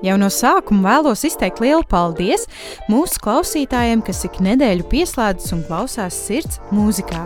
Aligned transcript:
Jau 0.00 0.16
no 0.16 0.30
sākuma 0.32 0.94
vēlos 0.94 1.26
izteikt 1.28 1.60
lielu 1.60 1.84
paldies 1.84 2.46
mūsu 2.88 3.20
klausītājiem, 3.20 4.00
kas 4.06 4.24
ik 4.24 4.40
nedēļu 4.40 4.88
pieslēdzas 4.88 5.52
un 5.56 5.64
klausās 5.68 6.16
sirds 6.24 6.60
mūzikā. 6.72 7.20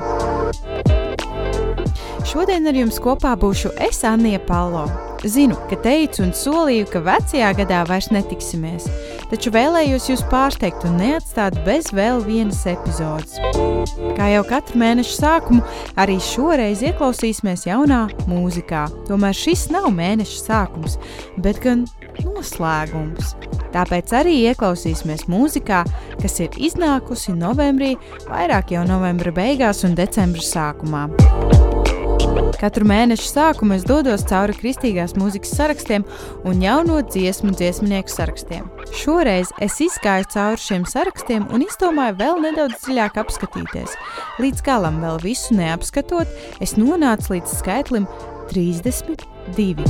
Šodien 2.24 2.66
ar 2.66 2.74
jums 2.74 2.98
kopā 2.98 3.36
būšu 3.38 3.76
es, 3.84 4.00
Anija 4.08 4.40
Palo. 4.42 4.88
Zinu, 5.24 5.54
ka 5.70 5.76
teicu 5.80 6.24
un 6.24 6.34
solīju, 6.36 6.88
ka 6.90 7.00
vecajā 7.04 7.52
gadā 7.56 7.84
vairs 7.88 8.10
netiksimies, 8.12 8.88
taču 9.30 9.52
vēlējos 9.54 10.10
jūs 10.10 10.24
pārsteigt 10.32 10.84
un 10.88 10.98
neatstāt 11.00 11.56
bez 11.64 11.92
vēl 11.96 12.20
vienas 12.26 12.60
epizodes. 12.68 13.38
Kā 14.18 14.32
jau 14.34 14.42
katru 14.50 14.82
mēnešu 14.82 15.14
sākumu, 15.16 15.62
arī 16.00 16.18
šoreiz 16.20 16.82
ieklausīsimies 16.84 17.68
jaunā 17.70 18.08
mūzikā. 18.28 18.88
Tomēr 19.08 19.36
šis 19.38 19.70
nav 19.72 19.88
mēneša 19.94 20.42
sākums, 20.42 20.98
bet 21.40 21.62
gan 21.64 21.86
noslēgums. 22.22 23.34
Tāpēc 23.74 24.12
arī 24.14 24.36
ieklausīsimies 24.52 25.26
mūzikā, 25.30 25.82
kas 26.22 26.38
ir 26.44 26.54
iznākusi 26.62 27.34
novembrī, 27.34 27.96
vairāk 28.28 28.76
jau 28.76 28.84
novembra 28.86 29.34
beigās 29.34 29.82
un 29.88 29.98
decembra 29.98 30.44
sākumā. 30.44 31.08
Katru 32.64 32.86
mēnešu 32.88 33.26
sākumu 33.28 33.74
es 33.76 33.82
dodos 33.84 34.22
cauri 34.30 34.54
kristīgās 34.56 35.16
mūzikas 35.18 35.52
sarakstiem 35.58 36.06
un 36.48 36.62
jauno 36.62 37.00
dziesmu 37.04 37.52
dziesmnieku 37.58 38.12
sarakstiem. 38.12 38.70
Šoreiz 38.94 39.50
es 39.64 39.80
izgāju 39.84 40.30
cauri 40.32 40.62
šiem 40.62 40.86
sarakstiem 40.88 41.44
un 41.52 41.66
izdomāju 41.66 42.16
vēl 42.22 42.40
nedaudz 42.46 42.86
dziļāk 42.86 43.20
apskatīties. 43.24 43.98
Līdz 44.40 44.64
galam 44.64 45.02
vēl 45.04 45.20
visu 45.26 45.58
neapskatot, 45.58 46.30
es 46.64 46.78
nonācu 46.80 47.36
līdz 47.36 47.60
skaitlim 47.60 48.08
32. 49.52 49.84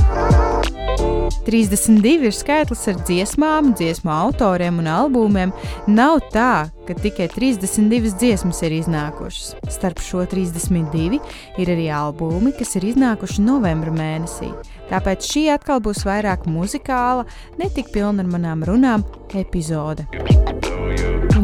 32 1.45 2.25
ir 2.25 2.33
skaitlis 2.33 2.87
ar 2.89 2.97
dziesmām, 3.05 3.73
dziesmu 3.77 4.11
autoriem 4.11 4.79
un 4.81 4.89
albumiem. 4.89 5.53
Nav 5.87 6.19
tā, 6.33 6.67
ka 6.87 6.95
tikai 6.97 7.27
32 7.33 8.15
dziesmas 8.19 8.61
ir 8.65 8.75
iznākušas. 8.79 9.53
Starp 9.73 10.01
šo 10.05 10.25
32 10.29 11.19
ir 11.61 11.73
arī 11.75 11.89
albumi, 11.93 12.53
kas 12.57 12.75
ir 12.79 12.89
iznākuši 12.91 13.45
novembra 13.45 13.93
mēnesī. 13.93 14.51
Tāpēc 14.89 15.29
šī 15.29 15.47
atkal 15.55 15.81
būs 15.85 16.05
vairāk 16.07 16.49
muzikāla, 16.49 17.27
ne 17.61 17.69
tik 17.73 17.93
pilna 17.93 18.25
ar 18.25 18.33
manām 18.37 18.65
runām 18.65 19.05
epizode 19.35 20.05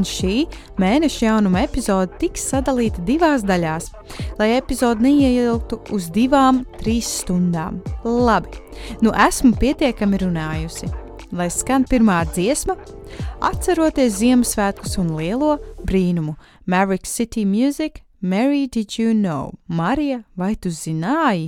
un 0.02 0.08
šī 0.08 0.46
mēneša 0.82 1.26
jaunuma 1.28 1.62
epizode 1.68 2.18
tiks 2.22 2.48
sadalīta 2.52 3.04
divās 3.06 3.46
daļās, 3.46 3.92
lai 4.40 4.52
epizode 4.58 5.06
neieilgtu 5.06 5.82
uz 5.94 6.10
divām, 6.14 6.64
trīs 6.82 7.10
stundām. 7.22 7.82
Labi, 8.04 8.58
nu 9.06 9.14
esmu 9.28 9.54
pietiekami 9.62 10.24
runājusi. 10.26 10.90
Lai 11.32 11.48
skan 11.54 11.86
pirmā 11.88 12.18
dziesma, 12.34 12.76
atceroties 13.48 14.18
Ziemassvētkus 14.20 14.98
un 15.00 15.14
lielo 15.16 15.54
brīnumu 15.88 16.36
Maverick 16.66 17.08
City 17.08 17.46
Music, 17.48 18.04
Mary 18.20 18.68
Did 18.68 19.00
You 19.00 19.16
Know? 19.16 19.56
Marija, 19.68 20.26
vai 20.36 20.58
tu 20.60 20.74
zināji? 20.76 21.48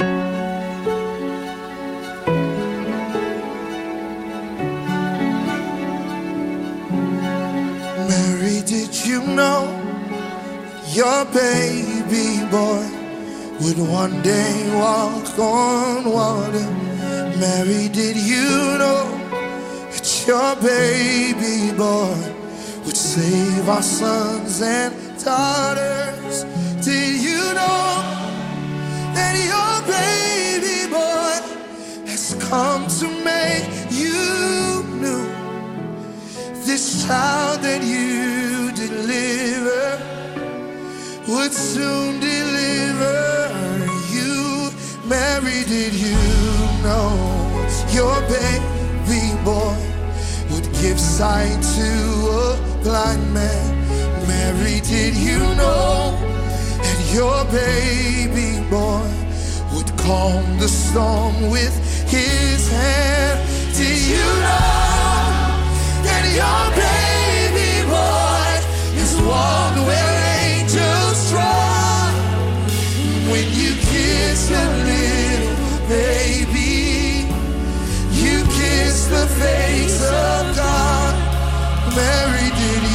You 9.13 9.21
know 9.41 9.63
your 10.99 11.23
baby 11.25 12.29
boy 12.49 12.83
would 13.61 13.79
one 14.01 14.15
day 14.23 14.55
walk 14.73 15.37
on 15.37 16.03
water? 16.19 16.67
Mary, 17.41 17.83
did 17.99 18.17
you 18.17 18.49
know 18.81 19.05
that 19.91 20.07
your 20.27 20.51
baby 20.55 21.57
boy 21.77 22.17
would 22.85 22.97
save 22.97 23.69
our 23.69 23.83
sons 23.83 24.61
and 24.61 24.93
daughters? 25.23 26.43
Did 26.87 27.13
you 27.29 27.43
know 27.59 27.85
that 29.17 29.35
your 29.53 29.75
baby 29.99 30.79
boy 30.97 31.35
has 32.09 32.25
come 32.49 32.83
to 32.99 33.07
make 33.31 33.67
you 34.01 34.83
new? 35.03 35.25
This 36.65 37.05
child 37.05 37.61
that 37.61 37.83
you 37.83 38.62
deliver 38.93 39.85
would 41.27 41.51
soon 41.51 42.19
deliver 42.19 43.19
you. 44.15 44.69
Mary, 45.05 45.61
did 45.73 45.93
you 45.93 46.19
know 46.85 47.09
your 47.97 48.17
baby 48.37 49.25
boy 49.43 49.77
would 50.51 50.67
give 50.81 50.99
sight 50.99 51.59
to 51.77 51.89
a 52.41 52.83
blind 52.83 53.25
man? 53.33 53.65
Mary, 54.27 54.79
did 54.81 55.15
you 55.15 55.39
know 55.61 56.15
that 56.85 56.99
your 57.17 57.39
baby 57.61 58.51
boy 58.69 59.07
would 59.73 59.91
calm 60.05 60.45
the 60.59 60.67
storm 60.67 61.49
with 61.49 61.75
his 62.09 62.69
hand? 62.69 63.39
Did 63.77 63.99
you 64.13 64.27
know 64.45 65.43
that 66.05 66.23
your 66.39 66.92
where 69.27 70.15
angels 70.49 71.31
trod? 71.31 72.13
When 73.31 73.47
you 73.53 73.75
kiss 73.75 74.51
a 74.51 74.67
little 74.89 75.87
baby, 75.87 77.27
you 78.11 78.43
kiss 78.59 79.07
the 79.07 79.27
face 79.41 80.01
of 80.03 80.55
God. 80.55 81.13
Mary, 81.95 82.49
did 82.49 82.92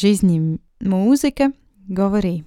жизни 0.00 0.58
музыка 0.80 1.52
говори. 1.86 2.44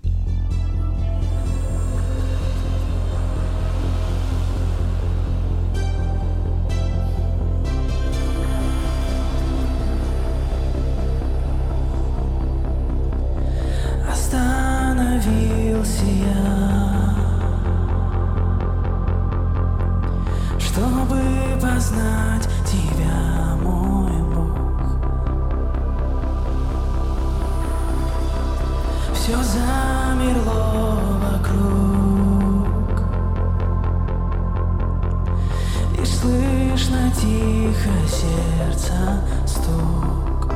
слышно 36.84 37.12
тихо 37.12 37.92
сердца 38.08 39.22
стук. 39.46 40.52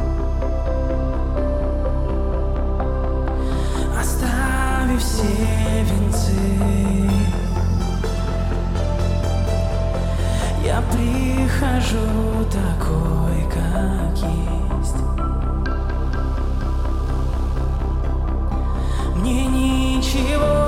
Оставив 4.00 5.02
все 5.02 5.84
венцы 5.84 6.32
Я 10.66 10.82
прихожу 10.92 12.46
такой, 12.52 13.44
как 13.50 14.18
есть. 14.18 14.96
Мне 19.16 19.46
ничего 19.48 20.67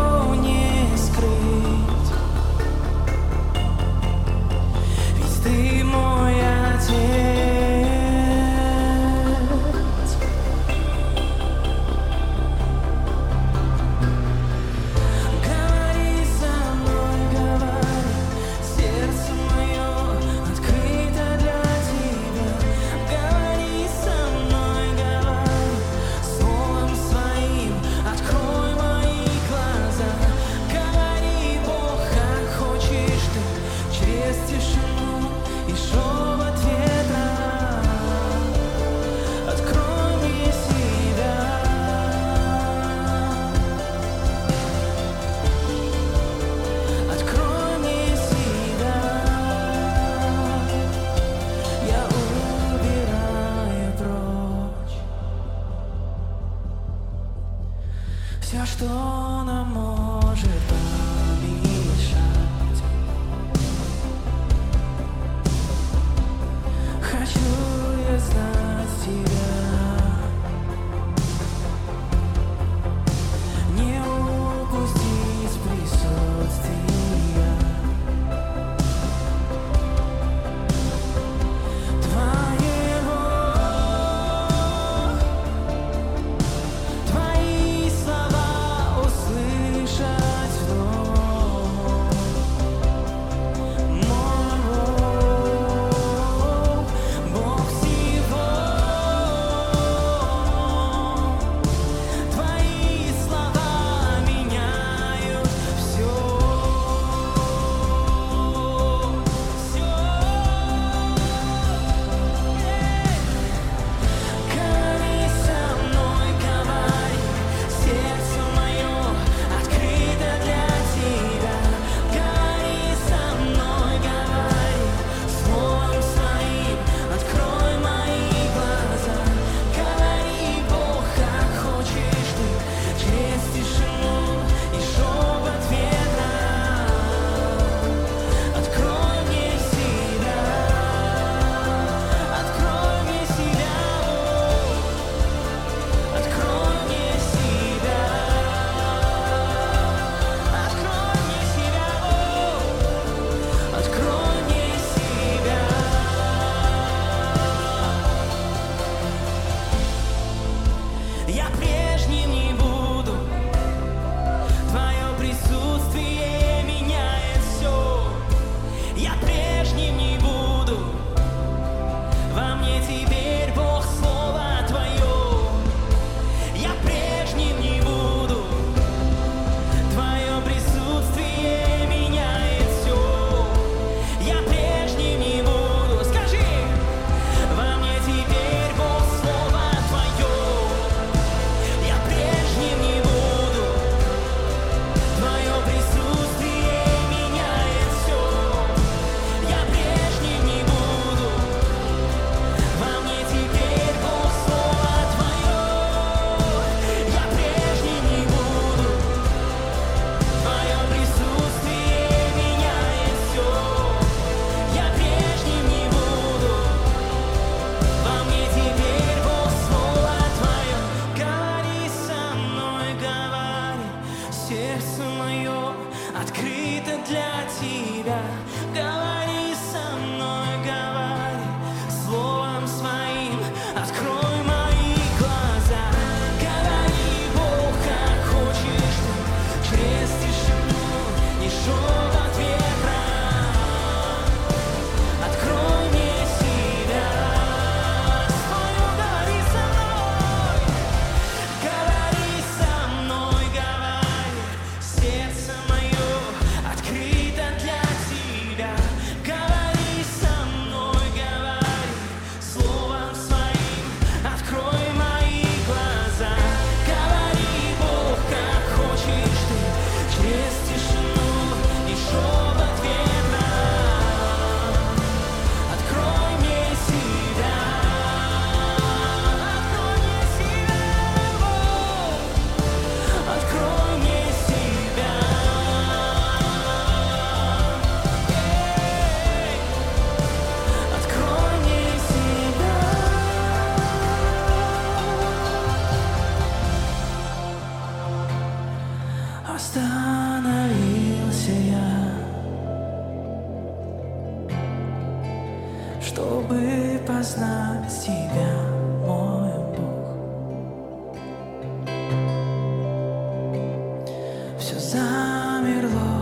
замерло. 314.79 316.18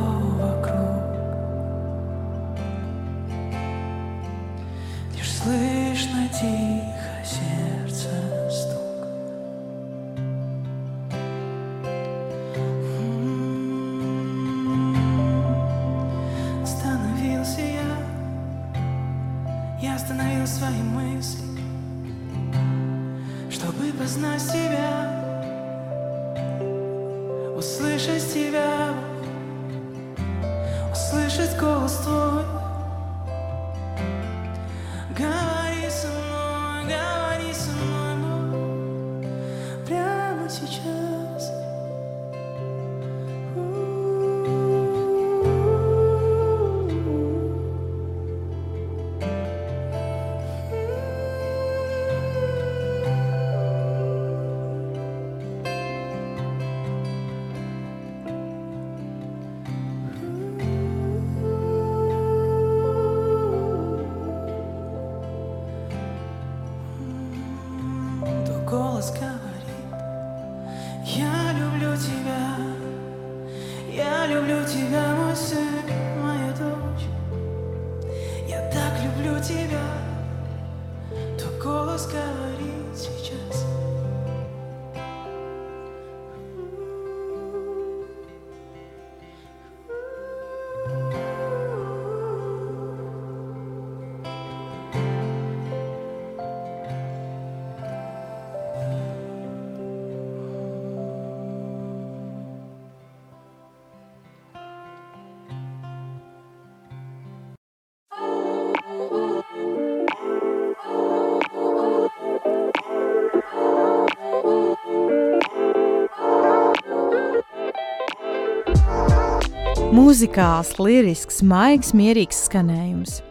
Mūzikāls, 119.88 120.74
lirisks, 120.84 121.39
maigs, 121.48 121.94
mierīgs 121.96 122.41
skanējums. 122.50 123.22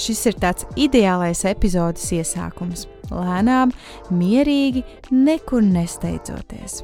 Šis 0.00 0.22
ir 0.30 0.36
tāds 0.40 0.64
ideālais 0.80 1.42
epizodes 1.48 2.06
iesākums. 2.16 2.86
Lēnām, 3.12 3.70
mierīgi, 4.10 4.82
nekur 5.12 5.60
nesteidzoties. 5.64 6.80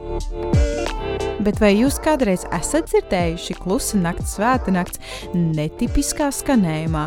Bet 1.42 1.58
vai 1.62 1.72
jūs 1.74 1.96
kādreiz 2.04 2.44
esat 2.54 2.90
dzirdējuši 2.92 3.56
klusa 3.58 4.00
naktas 4.02 4.36
svēta 4.36 4.74
nakts 4.74 5.00
netipiskā 5.34 6.28
skanējumā? 6.36 7.06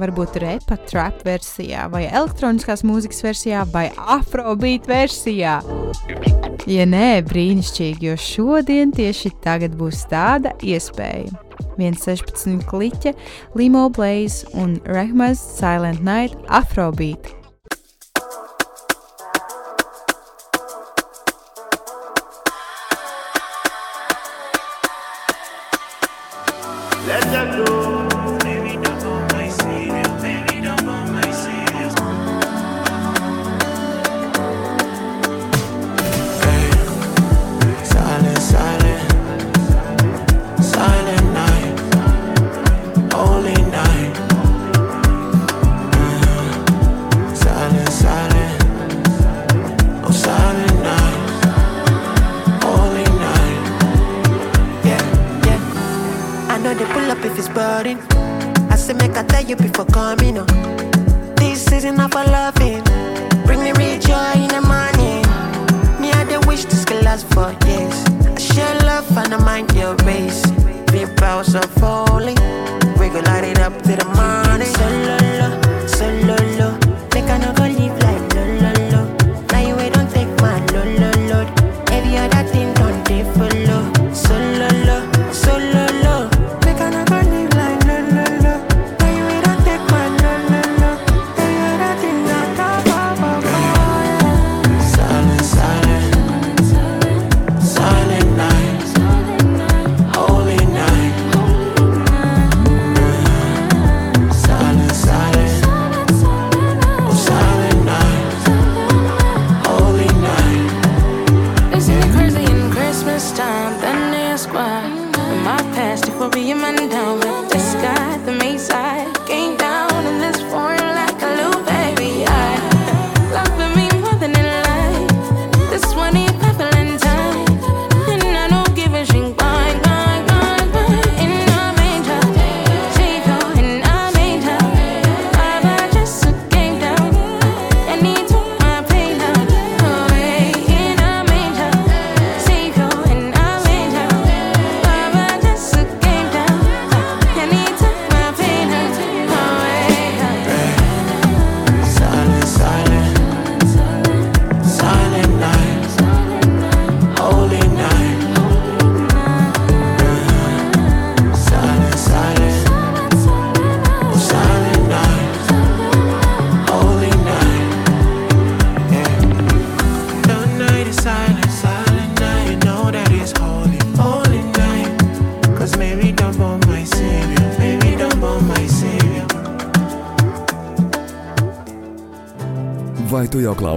Varbūt 0.00 0.36
repa, 0.44 0.76
trap 0.88 1.24
versijā, 1.26 1.86
vai 1.92 2.04
elektroniskās 2.06 2.84
mūzikas 2.88 3.24
versijā, 3.24 3.64
vai 3.72 3.88
afrobeat 3.96 4.88
versijā. 4.88 5.58
Ja 6.68 6.84
nē, 6.88 7.22
brīnišķīgi, 7.28 8.12
jo 8.12 8.18
šodien 8.20 8.92
tieši 8.94 9.34
tagad 9.44 9.74
būs 9.80 10.04
tāda 10.12 10.54
iespēja. 10.60 11.51
116 11.78 12.64
kliķe, 12.68 13.14
Limo 13.58 13.88
Blaze 13.90 14.46
un 14.54 14.78
Rehmaz 14.88 15.40
Silent 15.40 16.02
Night 16.04 16.36
Afrobeat. 16.48 17.41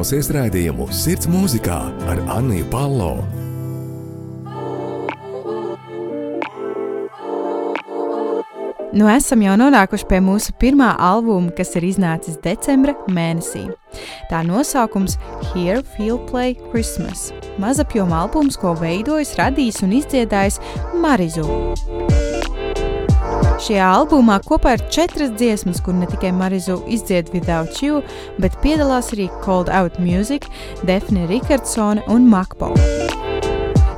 Klausies 0.05 0.27
raidījumu 0.29 0.85
Sirds 0.93 1.25
mūzikā 1.25 1.79
ar 2.05 2.19
Anniju 2.29 2.67
Palo. 2.69 3.23
Nu, 8.93 9.07
esam 9.09 9.41
jau 9.41 9.55
nonākuši 9.57 10.05
pie 10.05 10.19
mūsu 10.21 10.53
pirmā 10.61 10.91
albuma, 11.01 11.49
kas 11.57 11.73
ir 11.79 11.87
iznācis 11.89 12.37
decembra 12.43 12.93
mēnesī. 13.09 13.63
Tā 14.29 14.43
nosaukums 14.45 15.17
Here 15.55 15.81
Feel 15.95 16.21
Play 16.29 16.53
Christmas. 16.67 17.31
Mazapjoma 17.57 18.27
albums, 18.27 18.61
ko 18.61 18.75
veidojis, 18.77 19.33
radījis 19.41 19.81
un 19.89 19.97
izdziedājis 20.03 20.61
Marizu. 21.01 21.49
Šajā 23.65 23.85
albumā 23.89 24.35
kopā 24.45 24.75
ir 24.75 24.81
četras 24.93 25.31
dziesmas, 25.39 25.79
kur 25.81 25.95
ne 25.97 26.05
tikai 26.05 26.29
Marizu 26.37 26.75
izdzied 26.85 27.31
Without 27.33 27.79
You, 27.81 28.03
bet 28.37 28.53
piedalās 28.61 29.07
arī 29.15 29.25
Cold 29.41 29.71
Out 29.73 29.95
Music, 29.97 30.45
Defne 30.85 31.23
Rikardsone 31.25 32.03
un 32.13 32.27
Makpo. 32.29 32.69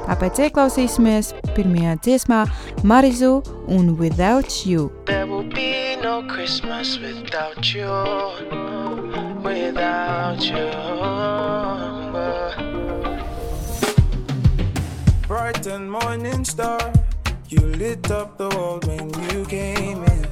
Tāpēc 0.05 0.39
ieklausīsimies 0.45 1.33
pirmajā 1.57 1.97
dziesmā 2.05 2.45
Marizu 2.87 3.41
un 3.67 3.97
Without 3.99 4.55
You. 4.63 4.87
There 5.11 5.27
will 5.27 5.43
be 5.43 5.97
no 5.99 6.21
Christmas 6.31 6.95
without 7.03 7.67
you, 7.75 7.91
without 9.43 10.47
you. 10.47 10.63
Bright 15.27 15.67
and 15.67 15.91
morning 15.91 16.45
star, 16.45 16.79
you 17.49 17.59
lit 17.59 18.11
up 18.11 18.37
the 18.37 18.49
world 18.49 18.85
when 18.85 19.09
you 19.29 19.45
came 19.45 20.03
in. 20.03 20.27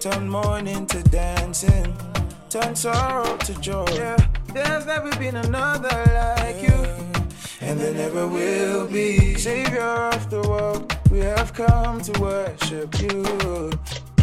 Turn 0.00 0.28
mourning 0.28 0.86
to 0.86 1.02
dancing, 1.04 1.96
turn 2.50 2.74
sorrow 2.74 3.36
to 3.36 3.54
joy. 3.60 3.86
Yeah, 3.94 4.16
there's 4.52 4.86
never 4.86 5.10
been 5.16 5.36
another 5.36 5.98
like 6.14 6.62
you, 6.62 6.80
and 7.60 7.78
there 7.78 7.94
never 7.94 8.26
will 8.26 8.86
be. 8.88 9.34
Savior 9.34 10.10
of 10.12 10.30
the 10.30 10.40
world, 10.42 10.96
we 11.10 11.20
have 11.20 11.52
come 11.54 12.00
to 12.00 12.20
worship 12.20 13.00
you. 13.00 13.70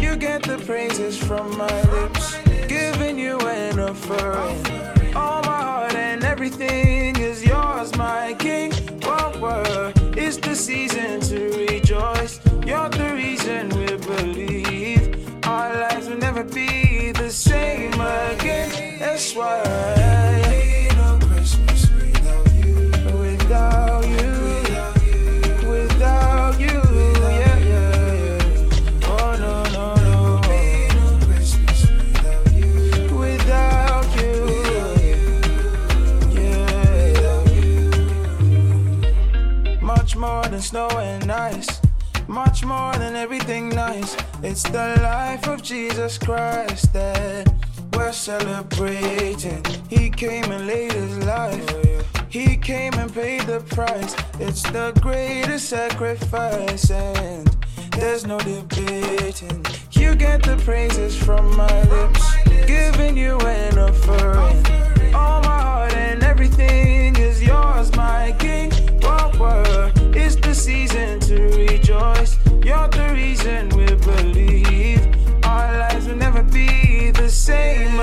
You 0.00 0.16
get 0.16 0.42
the 0.42 0.62
praises 0.66 1.16
from 1.16 1.56
my 1.56 1.82
lips, 1.90 2.36
giving 2.68 3.18
you 3.18 3.38
an 3.40 3.78
offering. 3.80 5.14
All 5.14 5.42
my 5.42 5.62
heart 5.62 5.94
and 5.94 6.22
everything 6.22 7.16
is 7.16 7.44
yours, 7.44 7.96
my 7.96 8.34
King. 8.38 8.72
What 9.02 9.40
word? 9.40 9.95
It's 10.26 10.38
the 10.38 10.56
season 10.56 11.20
to 11.20 11.66
rejoice. 11.68 12.40
You're 12.66 12.88
the 12.88 13.14
reason 13.14 13.68
we 13.68 13.86
believe 13.86 15.46
our 15.46 15.72
lives 15.72 16.08
will 16.08 16.16
never 16.16 16.42
be 16.42 17.12
the 17.12 17.30
same 17.30 17.92
again. 17.92 18.98
That's 18.98 19.36
why. 19.36 20.85
Than 40.56 40.62
snow 40.62 40.88
and 40.88 41.30
ice. 41.30 41.82
Much 42.28 42.64
more 42.64 42.94
than 42.94 43.14
everything 43.14 43.68
nice. 43.68 44.16
It's 44.42 44.62
the 44.62 44.98
life 45.02 45.46
of 45.48 45.62
Jesus 45.62 46.16
Christ 46.16 46.94
that 46.94 47.52
we're 47.92 48.12
celebrating. 48.12 49.62
He 49.90 50.08
came 50.08 50.50
and 50.50 50.66
laid 50.66 50.92
his 50.92 51.18
life. 51.26 51.68
He 52.30 52.56
came 52.56 52.94
and 52.94 53.12
paid 53.12 53.42
the 53.42 53.60
price. 53.60 54.16
It's 54.40 54.62
the 54.62 54.98
greatest 55.02 55.68
sacrifice, 55.68 56.90
and 56.90 57.46
there's 57.92 58.24
no 58.24 58.38
debating. 58.38 59.62
You 59.92 60.14
get 60.14 60.42
the 60.42 60.56
praises 60.64 61.14
from 61.22 61.54
my 61.54 61.82
lips, 61.90 62.24
giving 62.66 63.18
you 63.18 63.38
an 63.40 63.78
offering. 63.78 65.14
All 65.14 65.42
my 65.42 65.60
heart 65.60 65.92
and 65.92 66.22
everything 66.22 67.05
season 70.66 71.20
to 71.20 71.36
rejoice. 71.56 72.38
You're 72.64 72.88
the 72.88 73.10
reason 73.14 73.68
we 73.68 73.86
believe 73.86 75.00
our 75.44 75.78
lives 75.78 76.08
will 76.08 76.16
never 76.16 76.42
be 76.42 77.12
the 77.12 77.28
same 77.28 77.95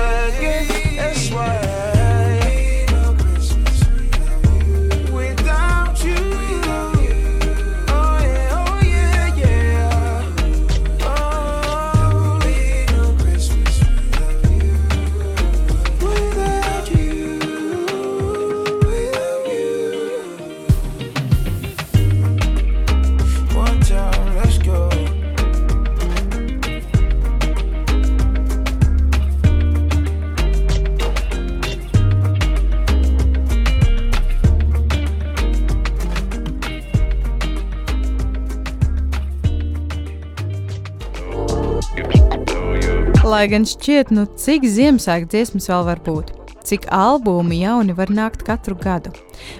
Lai 43.44 43.50
gan 43.52 43.66
šķiet, 43.68 44.08
nu 44.16 44.22
cik 44.40 44.62
Ziemassvētku 44.72 45.26
dziesmas 45.28 45.66
vēl 45.68 45.82
var 45.84 45.98
būt, 46.06 46.30
cik 46.64 46.86
albumi 46.96 47.58
jauni 47.60 47.92
var 47.92 48.08
nākt 48.08 48.40
katru 48.46 48.72
gadu, 48.80 49.10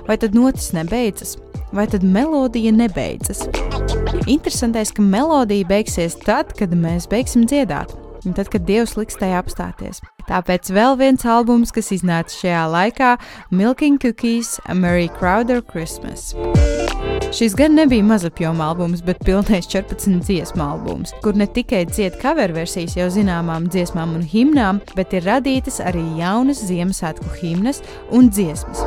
vai 0.06 0.16
tad 0.22 0.32
notis 0.32 0.70
nebeidzas, 0.72 1.34
vai 1.76 1.84
tad 1.92 2.00
melodija 2.00 2.72
nebeidzas. 2.72 3.42
Interesantais, 4.24 4.88
ka 4.88 5.04
melodija 5.04 5.68
beigsies 5.68 6.16
tad, 6.22 6.56
kad 6.56 6.72
mēs 6.72 7.04
beigsim 7.12 7.44
dziedāt, 7.44 7.92
un 8.26 8.36
tad, 8.36 8.50
kad 8.52 8.66
Dievs 8.68 8.96
liks 8.98 9.18
tajā 9.20 9.40
apstāties. 9.42 10.02
Tāpēc 10.28 10.70
vēl 10.72 10.96
viens 10.96 11.24
albums, 11.28 11.72
kas 11.74 11.92
iznāca 11.92 12.32
šajā 12.32 12.64
laikā- 12.72 13.16
Milking 13.58 13.98
Cookies, 13.98 14.58
A 14.66 14.74
Mary 14.74 15.08
Crowder 15.08 15.60
Christmas. 15.60 16.34
Šis 17.34 17.54
gan 17.54 17.74
nebija 17.74 18.02
mazapjoma 18.04 18.64
albums, 18.64 19.02
bet 19.02 19.24
pilnais 19.24 19.66
14 19.66 20.22
dziesmu 20.22 20.62
albums, 20.62 21.12
kur 21.22 21.34
ne 21.34 21.46
tikai 21.46 21.84
dzied 21.86 22.20
cover 22.22 22.52
versijas 22.52 22.94
jau 22.96 23.08
zināmām 23.10 23.66
dziesmām 23.68 24.14
un 24.14 24.22
himnām, 24.22 24.80
bet 24.94 25.12
ir 25.12 25.26
radītas 25.26 25.80
arī 25.82 26.04
jaunas 26.18 26.62
Ziemassvētku 26.68 27.34
himnas 27.40 27.82
un 28.12 28.30
dziesmas. 28.30 28.84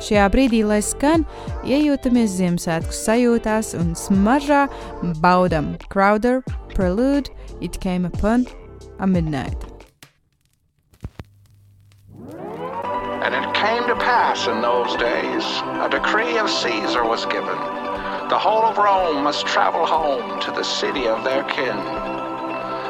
Šajā 0.00 0.30
brīdī, 0.32 0.62
lai 0.64 0.80
skan, 0.80 1.26
iejūtamies 1.68 2.38
Ziemassvētku 2.38 2.96
sajūtās 2.96 3.74
un 3.76 3.92
smaržā 3.92 4.66
baudam 5.20 5.74
Crowder, 5.92 6.40
Prelude, 6.72 7.28
It 7.60 7.78
Came 7.78 8.06
Upon 8.06 8.46
a 9.00 9.06
Midnight. 9.06 9.62
And 13.22 13.34
it 13.34 13.54
came 13.54 13.86
to 13.86 13.96
pass 13.96 14.46
in 14.46 14.62
those 14.62 14.96
days, 14.96 15.44
a 15.84 15.88
decree 15.90 16.38
of 16.38 16.48
Caesar 16.48 17.04
was 17.04 17.26
given. 17.26 17.58
The 18.30 18.38
whole 18.38 18.64
of 18.64 18.78
Rome 18.78 19.22
must 19.22 19.46
travel 19.46 19.84
home 19.84 20.40
to 20.40 20.50
the 20.52 20.62
city 20.62 21.06
of 21.06 21.22
their 21.22 21.44
kin. 21.44 21.76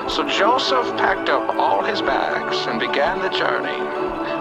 So 0.09 0.23
Joseph 0.29 0.87
packed 0.97 1.29
up 1.29 1.57
all 1.57 1.83
his 1.83 2.01
bags 2.01 2.67
and 2.69 2.79
began 2.79 3.19
the 3.19 3.37
journey, 3.37 3.81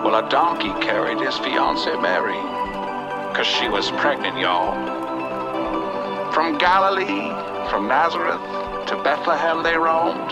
while 0.04 0.24
a 0.24 0.30
donkey 0.30 0.74
carried 0.80 1.20
his 1.20 1.38
fiancee 1.40 1.98
Mary, 1.98 2.38
because 3.30 3.48
she 3.48 3.68
was 3.68 3.90
pregnant, 3.92 4.38
y'all. 4.38 4.76
From 6.32 6.60
Galilee, 6.60 7.34
from 7.72 7.88
Nazareth 7.88 8.59
to 8.90 9.04
Bethlehem 9.04 9.62
they 9.62 9.78
roamed, 9.78 10.32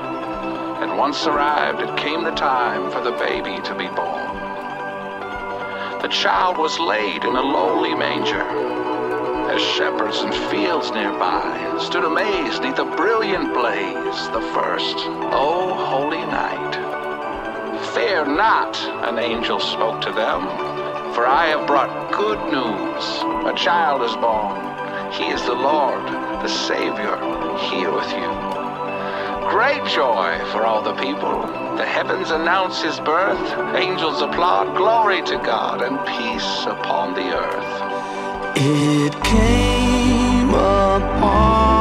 and 0.81 0.97
once 0.97 1.27
arrived, 1.27 1.79
it 1.79 1.95
came 1.95 2.23
the 2.23 2.31
time 2.31 2.89
for 2.89 3.01
the 3.01 3.11
baby 3.11 3.61
to 3.61 3.75
be 3.75 3.85
born. 3.89 4.33
The 6.01 6.07
child 6.09 6.57
was 6.57 6.79
laid 6.79 7.23
in 7.23 7.35
a 7.35 7.41
lowly 7.41 7.93
manger. 7.93 8.41
As 9.51 9.61
shepherds 9.61 10.23
in 10.23 10.31
fields 10.49 10.89
nearby 10.89 11.77
stood 11.79 12.03
amazed 12.03 12.63
neath 12.63 12.79
a 12.79 12.95
brilliant 12.95 13.53
blaze, 13.53 14.27
the 14.29 14.41
first, 14.55 14.95
oh, 15.29 15.75
holy 15.75 16.25
night. 16.25 16.73
Fear 17.93 18.25
not, 18.25 18.75
an 19.07 19.19
angel 19.19 19.59
spoke 19.59 20.01
to 20.01 20.11
them, 20.11 20.41
for 21.13 21.27
I 21.27 21.45
have 21.49 21.67
brought 21.67 22.11
good 22.11 22.39
news. 22.51 23.05
A 23.45 23.53
child 23.55 24.01
is 24.01 24.15
born. 24.15 24.67
He 25.11 25.27
is 25.27 25.45
the 25.45 25.53
Lord, 25.53 26.05
the 26.41 26.49
Savior, 26.49 27.17
here 27.69 27.91
with 27.91 28.11
you. 28.11 28.46
Great 29.49 29.83
joy 29.85 30.37
for 30.51 30.65
all 30.65 30.81
the 30.81 30.93
people. 30.95 31.41
The 31.77 31.85
heavens 31.85 32.31
announce 32.31 32.81
his 32.81 32.99
birth, 32.99 33.75
angels 33.75 34.21
applaud, 34.21 34.75
glory 34.75 35.21
to 35.23 35.37
God, 35.37 35.81
and 35.81 35.97
peace 36.05 36.65
upon 36.65 37.13
the 37.13 37.33
earth. 37.33 38.57
It 38.57 39.13
came 39.23 40.49
upon 40.49 41.76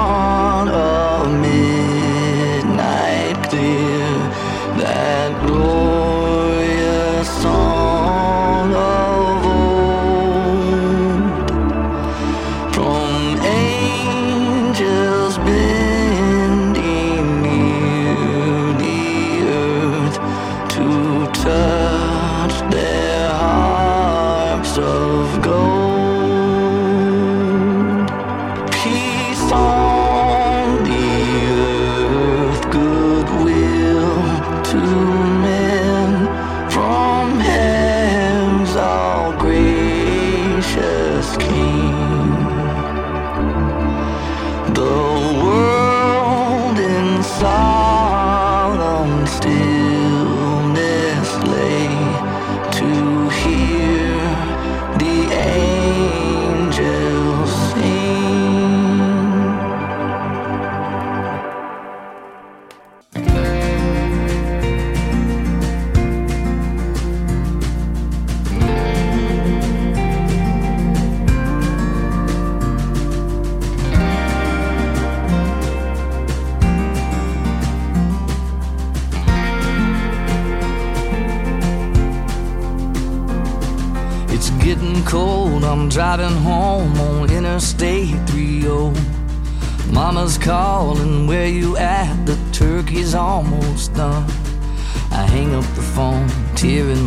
solemn 49.66 50.05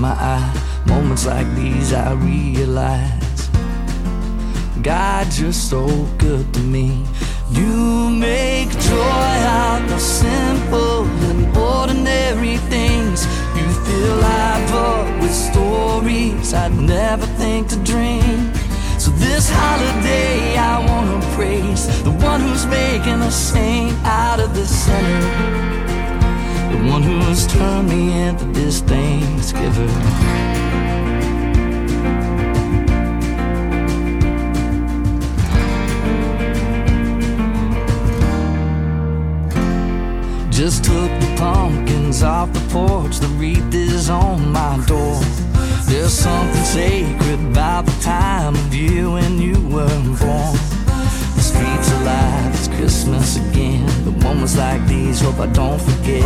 my 0.10 0.16
eye. 0.16 0.82
Moments 0.86 1.26
like 1.26 1.48
these, 1.56 1.94
I 1.94 2.14
realize 2.14 3.50
God, 4.82 5.28
you're 5.38 5.62
so 5.74 5.86
good 6.18 6.46
to 6.54 6.62
me. 6.62 7.06
You 7.52 8.10
make 8.10 8.70
joy 8.92 9.36
out 9.62 9.82
of 9.92 10.02
simple 10.02 11.04
and 11.30 11.58
ordinary 11.58 12.58
things. 12.74 13.26
You 13.58 13.68
fill 13.86 14.16
life 14.18 14.72
up 14.74 15.22
with 15.22 15.36
stories 15.50 16.54
I'd 16.54 16.74
never 16.74 17.28
think 17.42 17.68
to 17.70 17.78
dream. 17.92 18.38
So 18.98 19.12
this 19.12 19.50
holiday, 19.50 20.58
I 20.58 20.76
wanna 20.90 21.20
praise 21.36 21.84
the 22.04 22.12
one 22.30 22.42
who's 22.42 22.66
making 22.66 23.22
a 23.22 23.32
saint 23.32 23.96
out 24.06 24.40
of 24.40 24.56
the 24.56 24.66
sinner. 24.66 25.99
The 26.70 26.78
one 26.88 27.02
who's 27.02 27.48
turned 27.48 27.90
me 27.90 28.28
into 28.28 28.46
this 28.46 28.82
Thanksgiver. 28.82 29.88
Just 40.52 40.84
took 40.84 41.10
the 41.22 41.36
pumpkins 41.38 42.22
off 42.22 42.52
the 42.54 42.60
porch, 42.70 43.18
the 43.18 43.28
wreath 43.40 43.74
is 43.74 44.10
on 44.10 44.52
my 44.52 44.78
door. 44.86 45.20
There's 45.86 46.14
something 46.14 46.64
sacred 46.66 47.40
about 47.52 47.86
the 47.86 48.00
time 48.02 48.56
of 48.56 48.76
year 48.76 49.10
when 49.10 49.42
you 49.42 49.56
were 49.70 49.88
born. 50.20 50.69
Streets 51.60 51.92
alive, 51.92 52.56
it's 52.56 52.68
Christmas 52.70 53.36
again. 53.36 53.86
The 54.06 54.12
moments 54.24 54.56
like 54.56 54.86
these, 54.88 55.20
hope 55.20 55.40
I 55.40 55.48
don't 55.48 55.82
forget. 55.82 56.24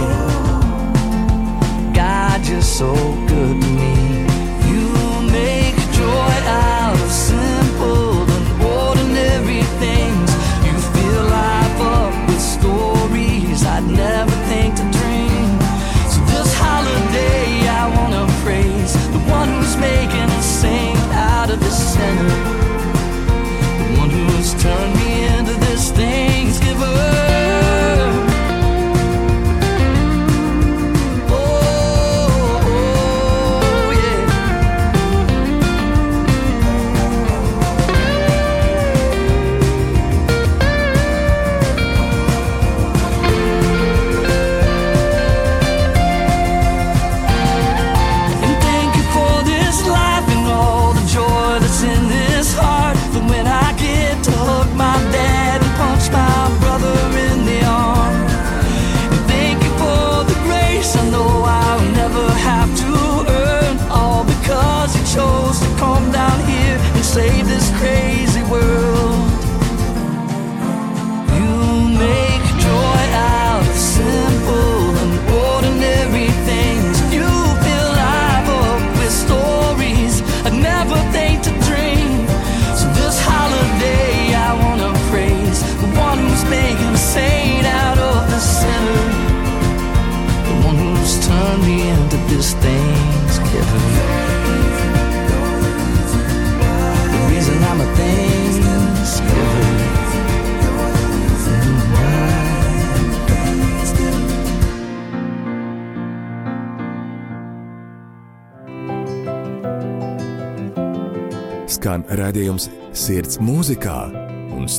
God, 1.96 2.46
you're 2.48 2.62
so 2.62 2.94
good 3.28 3.60
to 3.60 3.68
me. 3.80 3.94
You 4.70 4.86
make 5.32 5.76
joy 5.98 6.34
out 6.46 6.83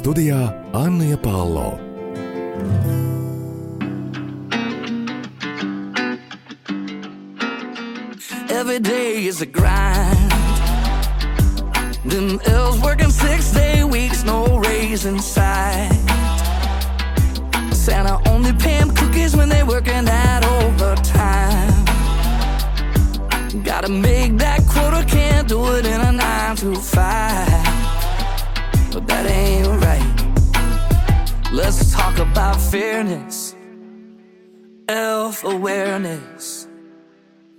studijā 0.05 0.53
Anna 0.77 1.17
Palo. 1.17 1.79
Every 8.51 8.81
day 8.81 9.25
is 9.25 9.41
a 9.41 9.47
grind. 9.47 10.31
Them 12.05 12.39
elves 12.45 12.83
working 12.83 13.09
six 13.09 13.51
day 13.53 13.83
weeks, 13.83 14.25
no 14.25 14.59
raise 14.59 15.07
inside. 15.07 15.97
Santa 17.73 18.21
only 18.29 18.53
pay 18.53 18.77
'em 18.85 18.91
cookies 18.91 19.35
when 19.35 19.49
they're 19.49 19.65
working 19.65 20.05
that 20.05 20.45
overtime. 20.45 21.73
Gotta 23.65 23.89
make 23.89 24.37
that 24.37 24.61
quota, 24.69 25.03
can't 25.07 25.49
do 25.49 25.61
it 25.77 25.87
in 25.87 26.01
a 26.03 26.13
nine 26.13 26.57
to 26.57 26.75
five. 26.75 27.64
But 28.95 29.09
that 29.09 29.27
ain't 29.27 29.67
right. 29.83 31.53
Let's 31.53 31.93
talk 31.93 32.19
about 32.19 32.61
fairness, 32.61 33.57
elf 34.89 35.43
awareness. 35.43 36.69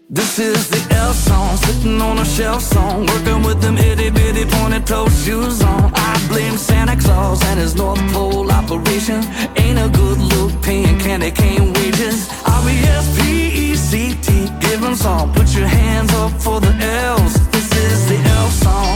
This 0.09 0.39
is 0.39 0.69
the 0.69 0.95
elf 0.95 1.17
song, 1.17 1.57
sitting 1.57 1.99
on 1.99 2.19
a 2.19 2.25
shelf 2.25 2.61
song, 2.61 3.05
working 3.07 3.43
with 3.43 3.59
them 3.61 3.77
itty 3.77 4.11
bitty 4.11 4.45
pointed 4.45 4.87
toe 4.87 5.09
shoes 5.09 5.61
on. 5.61 5.91
I 5.93 6.25
blame 6.29 6.55
Santa 6.55 6.95
Claus 6.95 7.43
and 7.43 7.59
his 7.59 7.75
North 7.75 7.99
Pole 8.13 8.49
operation. 8.49 9.21
Ain't 9.57 9.77
a 9.77 9.89
good 9.89 10.19
look 10.19 10.53
paying 10.61 10.97
candy 10.99 11.31
cane 11.31 11.73
wages. 11.73 12.29
R 12.45 12.69
E 12.69 12.77
S 13.01 13.19
P 13.19 13.71
E 13.71 13.75
C 13.75 14.15
T, 14.21 14.47
give 14.61 14.81
'em 14.81 14.95
song. 14.95 15.33
Put 15.33 15.53
your 15.53 15.67
hands 15.67 16.13
up 16.13 16.31
for 16.41 16.61
the 16.61 16.73
elves. 16.79 17.33
This 17.51 17.69
is 17.75 18.07
the 18.07 18.19
elf 18.37 18.53
song. 18.53 18.95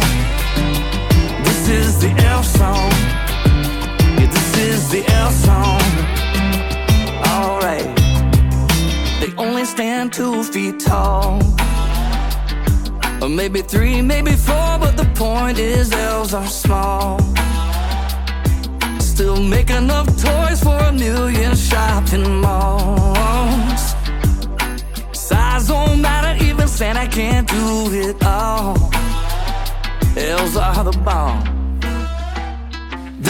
This 1.70 1.86
is 1.86 2.00
the 2.02 2.10
elf 2.26 2.46
song. 2.46 2.90
Yeah, 4.18 4.26
this 4.26 4.58
is 4.58 4.90
the 4.90 5.04
elf 5.14 5.34
song. 5.34 5.82
Alright. 7.30 7.96
They 9.20 9.32
only 9.38 9.66
stand 9.66 10.12
two 10.12 10.44
feet 10.46 10.80
tall. 10.80 11.44
Or 13.22 13.30
maybe 13.30 13.62
three, 13.62 14.02
maybe 14.02 14.32
four, 14.32 14.80
but 14.80 14.98
the 14.98 15.08
point 15.14 15.60
is 15.60 15.92
elves 15.92 16.34
are 16.34 16.48
small. 16.48 17.20
Still 19.00 19.40
make 19.40 19.70
enough 19.70 20.08
toys 20.20 20.64
for 20.64 20.76
a 20.76 20.92
million 20.92 21.56
shopping 21.56 22.42
malls. 22.42 23.94
Size 25.12 25.68
don't 25.68 26.02
matter, 26.02 26.44
even 26.44 26.68
Santa 26.68 27.08
can't 27.08 27.48
do 27.48 27.94
it 27.94 28.24
all. 28.24 28.76
Elves 30.18 30.58
are 30.58 30.84
the 30.84 31.00
bomb. 31.06 31.59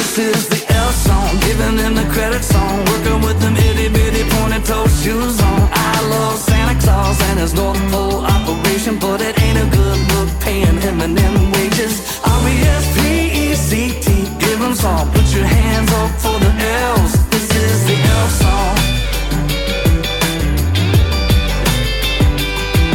This 0.09 0.35
is 0.35 0.49
the 0.49 0.73
elf 0.73 0.95
song, 0.95 1.39
giving 1.41 1.75
them 1.75 1.93
the 1.93 2.03
credit 2.11 2.43
song. 2.43 2.83
Working 2.85 3.21
with 3.21 3.39
them 3.41 3.55
itty 3.55 3.89
bitty 3.89 4.27
pointed 4.31 4.65
toe 4.65 4.87
shoes 4.87 5.39
on. 5.39 5.69
I 5.71 6.01
love 6.09 6.39
Santa 6.39 6.73
Claus 6.81 7.21
and 7.29 7.37
his 7.37 7.53
North 7.53 7.79
Pole 7.91 8.25
operation, 8.25 8.97
but 8.97 9.21
it 9.21 9.39
ain't 9.39 9.59
a 9.59 9.67
good 9.69 9.99
look 10.13 10.29
paying 10.39 10.81
him 10.81 11.01
and 11.01 11.15
them 11.15 11.51
wages. 11.51 12.19
R 12.25 12.41
E 12.49 12.55
S 12.81 12.85
P 12.97 12.99
E 13.43 13.53
C 13.53 14.01
T, 14.01 14.25
give 14.39 14.59
'em 14.59 14.73
song. 14.73 15.11
Put 15.11 15.31
your 15.31 15.45
hands 15.45 15.91
up 15.93 16.09
for 16.19 16.39
the 16.39 16.51
elves. 16.57 17.13
This 17.29 17.47
is 17.63 17.85
the 17.85 17.97
elf 18.17 18.31
song. 18.41 18.77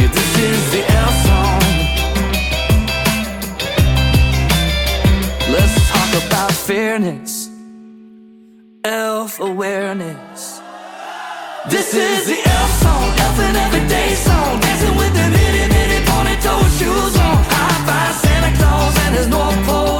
Yeah, 0.01 0.11
this 0.17 0.31
is 0.49 0.71
the 0.73 0.83
elf 0.99 1.15
song. 1.25 1.54
Fairness, 6.65 7.47
elf 8.83 9.39
awareness. 9.39 10.59
This 11.69 11.93
is 11.93 12.25
the 12.25 12.39
elf 12.49 12.71
song, 12.81 13.03
elf 13.19 13.39
and 13.39 13.57
everyday 13.57 14.15
song, 14.15 14.59
dancing 14.59 14.95
with 14.97 15.13
them 15.13 15.31
itty 15.33 15.67
bitty 15.69 16.05
pony 16.09 16.35
toe 16.41 16.67
shoes 16.77 17.15
on. 17.17 17.37
I 17.37 17.69
find 17.85 18.15
Santa 18.15 18.57
Claus 18.57 18.97
and 19.05 19.15
his 19.15 19.27
North 19.27 19.63
Pole 19.67 19.94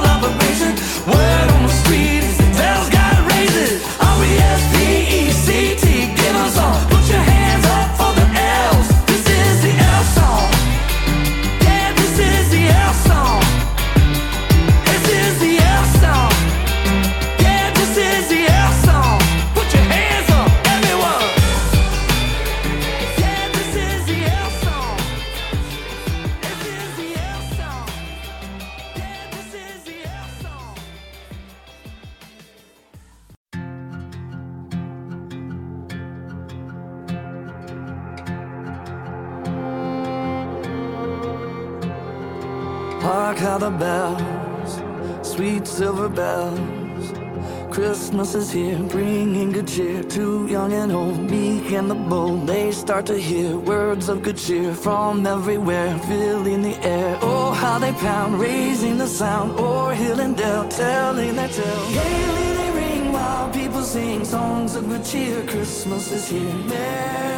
start 52.85 53.07
to 53.07 53.17
hear 53.17 53.57
words 53.57 54.09
of 54.09 54.21
good 54.21 54.37
cheer 54.37 54.71
from 54.71 55.25
everywhere, 55.25 55.97
filling 56.07 56.61
the 56.61 56.77
air. 56.85 57.17
Oh, 57.19 57.51
how 57.51 57.79
they 57.79 57.91
pound, 57.93 58.39
raising 58.39 58.99
the 58.99 59.07
sound, 59.07 59.59
o'er 59.59 59.95
hill 59.95 60.19
and 60.19 60.37
dale, 60.37 60.67
telling 60.69 61.35
their 61.35 61.47
tale. 61.47 61.87
Gaily 61.89 62.49
they 62.59 62.71
ring 62.79 63.11
while 63.11 63.49
people 63.51 63.81
sing 63.81 64.23
songs 64.23 64.75
of 64.75 64.87
good 64.87 65.03
cheer. 65.03 65.41
Christmas 65.47 66.11
is 66.11 66.27
here. 66.27 66.53
Merry 66.69 67.34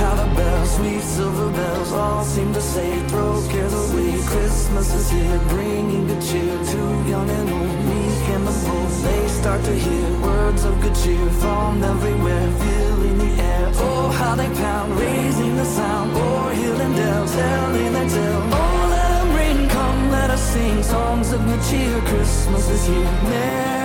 The 0.00 0.32
bells, 0.34 0.76
sweet 0.76 1.02
silver 1.02 1.50
bells, 1.52 1.92
all 1.92 2.24
seem 2.24 2.54
to 2.54 2.60
say, 2.62 2.90
throw 3.08 3.46
cares 3.48 3.74
away. 3.74 4.18
Christmas 4.24 4.94
is 4.94 5.10
here, 5.10 5.38
bringing 5.48 6.06
good 6.06 6.22
cheer 6.22 6.56
to 6.72 6.78
young 7.12 7.28
and 7.28 7.50
old, 7.50 7.78
meek 7.84 8.28
and 8.34 8.46
the 8.46 8.54
bold. 8.66 8.90
They 9.04 9.28
start 9.28 9.62
to 9.64 9.74
hear 9.74 10.08
words 10.20 10.64
of 10.64 10.80
good 10.80 10.94
cheer 10.94 11.30
from 11.42 11.84
everywhere, 11.84 12.48
filling 12.62 13.18
the 13.18 13.42
air. 13.42 13.72
Oh, 13.74 14.08
how 14.08 14.36
they 14.36 14.48
pound, 14.54 14.98
raising 14.98 15.56
the 15.56 15.66
sound, 15.66 16.16
o'er 16.16 16.54
hill 16.54 16.80
and 16.80 16.96
dale, 16.96 17.26
telling 17.26 17.92
their 17.92 18.08
tale. 18.08 18.42
Oh, 18.52 18.88
let 18.94 19.08
them 19.16 19.36
ring, 19.36 19.68
come, 19.68 20.10
let 20.10 20.30
us 20.30 20.42
sing 20.52 20.82
songs 20.82 21.30
of 21.32 21.44
good 21.44 21.62
cheer. 21.68 22.00
Christmas 22.08 22.70
is 22.70 22.86
here. 22.86 23.12
Merry 23.28 23.79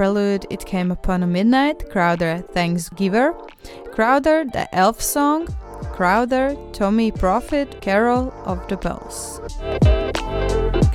Prelude 0.00 0.46
It 0.48 0.64
Came 0.64 0.90
Upon 0.90 1.22
a 1.22 1.26
Midnight, 1.26 1.90
Crowder 1.90 2.42
Thanksgiver, 2.54 3.34
Crowder 3.92 4.46
The 4.50 4.66
Elf 4.74 4.98
Song, 4.98 5.46
Crowder, 5.92 6.56
Tommy 6.72 7.10
Profit, 7.10 7.82
Carol 7.82 8.32
of 8.46 8.66
the 8.68 8.78
Bells. 8.78 9.42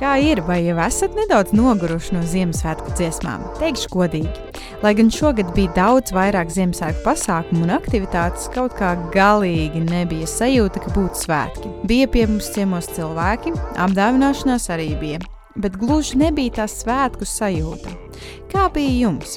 Kā 0.00 0.16
ir, 0.18 0.42
vai 0.48 0.64
jau 0.66 0.74
esat 0.82 1.14
nedaudz 1.14 1.54
noguruši 1.54 2.16
no 2.16 2.24
Ziemassvētku 2.26 2.96
dziesmām? 2.98 3.46
Teikšu 3.60 3.92
godīgi. 3.94 4.66
Lai 4.82 4.96
gan 4.98 5.14
šogad 5.14 5.54
bija 5.54 5.70
daudz 5.78 6.10
vairāk 6.10 6.50
Ziemassvētku 6.56 7.06
pasākumu 7.06 7.62
un 7.68 7.76
aktivitātes, 7.78 8.50
kaut 8.58 8.74
kā 8.74 8.96
galīgi 9.14 9.86
nebija 9.86 10.26
sajūta, 10.26 10.82
ka 10.82 10.96
būtu 10.98 11.28
svētki. 11.28 11.72
Bija 11.86 12.10
pie 12.10 12.26
mums 12.26 12.50
ciemos 12.58 12.90
cilvēki, 12.98 13.54
apdāvināšanās 13.86 14.66
arī 14.74 14.90
bija 14.98 15.22
bet 15.56 15.76
gluži 15.80 16.18
nebija 16.20 16.60
tā 16.60 16.66
svētku 16.70 17.24
sajūta. 17.28 18.05
Kā 18.52 18.66
bija 18.72 18.92
jums? 19.06 19.36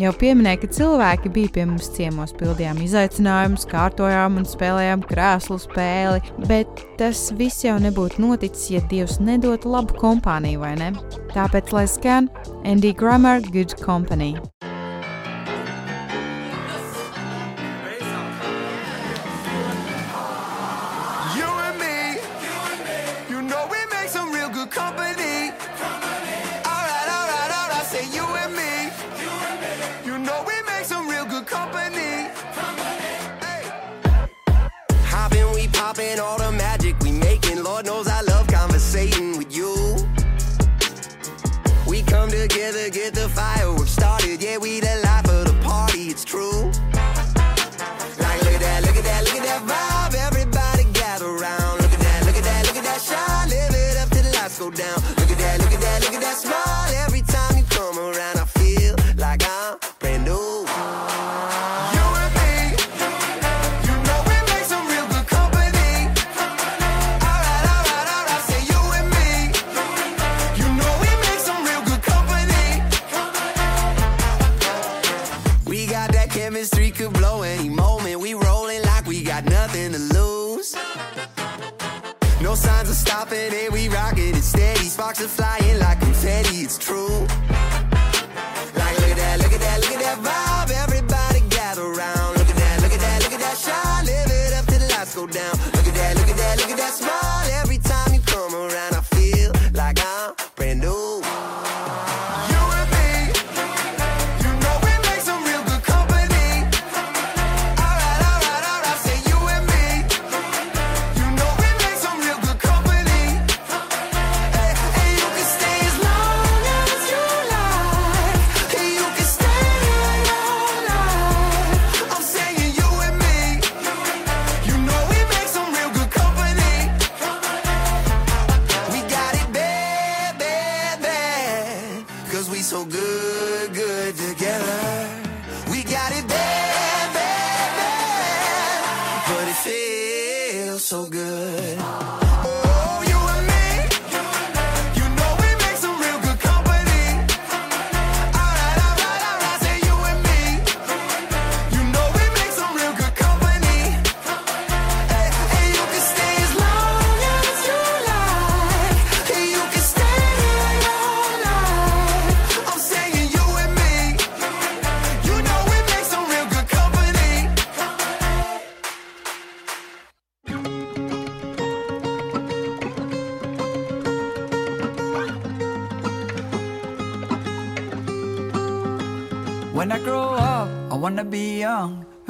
Jau 0.00 0.12
pieminēju, 0.18 0.62
ka 0.62 0.70
cilvēki 0.78 1.32
bija 1.34 1.52
pie 1.54 1.66
mums 1.68 1.90
ciemos, 1.96 2.34
pildījām 2.40 2.80
izaicinājumus, 2.84 3.68
kārtojām 3.70 4.40
un 4.40 4.48
spēlējām 4.48 5.04
krēslu 5.08 5.60
spēli, 5.62 6.22
bet 6.48 6.84
tas 7.00 7.28
viss 7.38 7.66
jau 7.66 7.78
nebūtu 7.82 8.22
noticis, 8.24 8.70
ja 8.74 8.82
Dievs 8.90 9.20
nedotu 9.22 9.72
labu 9.72 9.96
kompāniju, 10.00 10.64
vai 10.64 10.74
ne? 10.80 10.92
Tāpēc, 11.36 11.72
lai 11.76 11.86
skan 11.90 12.30
Andy 12.64 12.94
Grammer 12.96 13.44
Good 13.52 13.78
Company. 13.84 14.34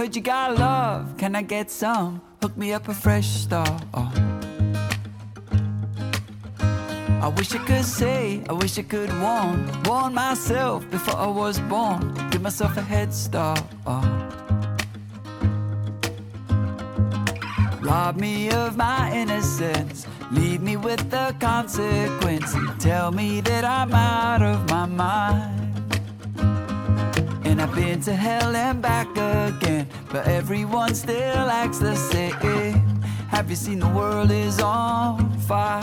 Heard 0.02 0.16
you 0.16 0.22
got 0.22 0.58
love, 0.58 1.16
can 1.16 1.36
I 1.36 1.42
get 1.42 1.70
some? 1.70 2.20
Hook 2.42 2.56
me 2.56 2.72
up 2.72 2.88
a 2.88 2.92
fresh 2.92 3.28
start. 3.28 3.84
Oh. 3.94 4.12
I 7.22 7.28
wish 7.36 7.54
I 7.54 7.58
could 7.58 7.84
say, 7.84 8.42
I 8.48 8.52
wish 8.52 8.76
I 8.80 8.82
could 8.82 9.10
warn, 9.20 9.70
warn 9.84 10.12
myself 10.12 10.90
before 10.90 11.14
I 11.14 11.28
was 11.28 11.60
born. 11.60 12.12
Give 12.32 12.42
myself 12.42 12.76
a 12.76 12.82
head 12.82 13.14
start. 13.14 13.62
Oh. 13.86 14.02
Rob 17.80 18.16
me 18.16 18.50
of 18.50 18.76
my 18.76 19.12
innocence, 19.14 20.08
leave 20.32 20.62
me 20.62 20.76
with 20.76 21.10
the 21.12 21.32
consequence, 21.38 22.52
and 22.54 22.80
tell 22.80 23.12
me 23.12 23.40
that 23.42 23.64
I'm 23.64 23.94
out 23.94 24.42
of 24.42 24.68
my 24.68 24.86
mind. 24.86 25.60
And 27.44 27.60
I've 27.60 27.74
been 27.74 28.00
to 28.02 28.14
hell 28.14 28.56
and 28.56 28.80
back 28.80 29.08
again, 29.10 29.86
but 30.12 30.28
everyone 30.28 30.94
still 30.94 31.48
acts 31.48 31.78
the 31.78 31.96
same. 31.96 32.34
Have 33.30 33.48
you 33.48 33.56
seen 33.56 33.78
the 33.78 33.88
world 33.88 34.30
is 34.30 34.60
on 34.60 35.32
fire? 35.38 35.80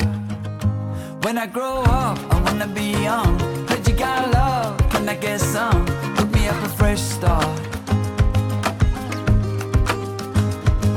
When 1.23 1.39
I 1.39 1.47
grow 1.47 1.81
up, 1.81 2.19
I 2.31 2.39
wanna 2.43 2.67
be 2.67 2.91
young. 2.91 3.39
Heard 3.67 3.87
you 3.87 3.95
got 3.95 4.31
love, 4.31 4.77
can 4.91 5.09
I 5.09 5.15
get 5.15 5.39
some? 5.39 5.87
Hook 6.17 6.31
me 6.31 6.47
up 6.47 6.63
a 6.63 6.69
fresh 6.69 7.01
start. 7.01 7.59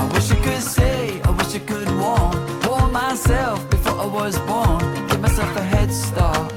I 0.01 0.05
wish 0.13 0.31
I 0.31 0.37
could 0.45 0.63
say, 0.63 1.23
I 1.23 1.31
wish 1.31 1.55
I 1.55 1.61
could 1.61 1.89
warn, 2.03 2.37
warn 2.67 2.93
myself 2.93 3.59
before 3.71 3.99
I 3.99 4.07
was 4.07 4.39
born. 4.41 4.79
Give 5.09 5.21
myself 5.23 5.57
a 5.57 5.63
head 5.63 5.91
start. 5.91 6.53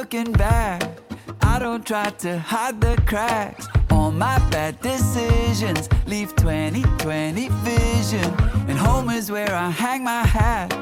Looking 0.00 0.32
back. 0.32 0.82
I 1.42 1.58
don't 1.58 1.84
try 1.84 2.08
to 2.24 2.38
hide 2.38 2.80
the 2.80 2.96
cracks. 3.04 3.68
All 3.90 4.10
my 4.10 4.38
bad 4.48 4.80
decisions 4.80 5.90
leave 6.06 6.34
2020 6.36 7.48
vision. 7.68 8.30
And 8.68 8.78
home 8.78 9.10
is 9.10 9.30
where 9.30 9.54
I 9.54 9.68
hang 9.68 10.02
my 10.04 10.22
hat. 10.22 10.72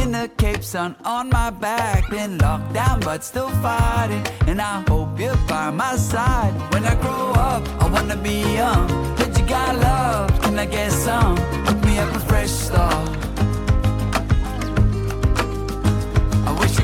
In 0.00 0.12
the 0.12 0.30
Cape 0.36 0.62
Sun 0.62 0.94
on 1.06 1.30
my 1.30 1.48
back. 1.48 2.10
Been 2.10 2.36
locked 2.36 2.74
down, 2.74 3.00
but 3.00 3.24
still 3.24 3.48
fighting. 3.64 4.24
And 4.46 4.60
I 4.60 4.84
hope 4.90 5.18
you're 5.18 5.42
by 5.48 5.70
my 5.70 5.96
side. 5.96 6.52
When 6.72 6.84
I 6.84 6.94
grow 7.04 7.30
up, 7.50 7.62
I 7.82 7.88
wanna 7.88 8.16
be 8.16 8.40
young. 8.60 8.86
But 9.16 9.38
you 9.38 9.44
got 9.46 9.74
love, 9.76 10.42
can 10.42 10.58
I 10.58 10.66
get 10.66 10.92
some? 10.92 11.38
Um, 11.38 11.64
Hook 11.66 11.80
me 11.86 11.98
up 11.98 12.14
a 12.14 12.20
fresh 12.28 12.50
start. 12.50 13.09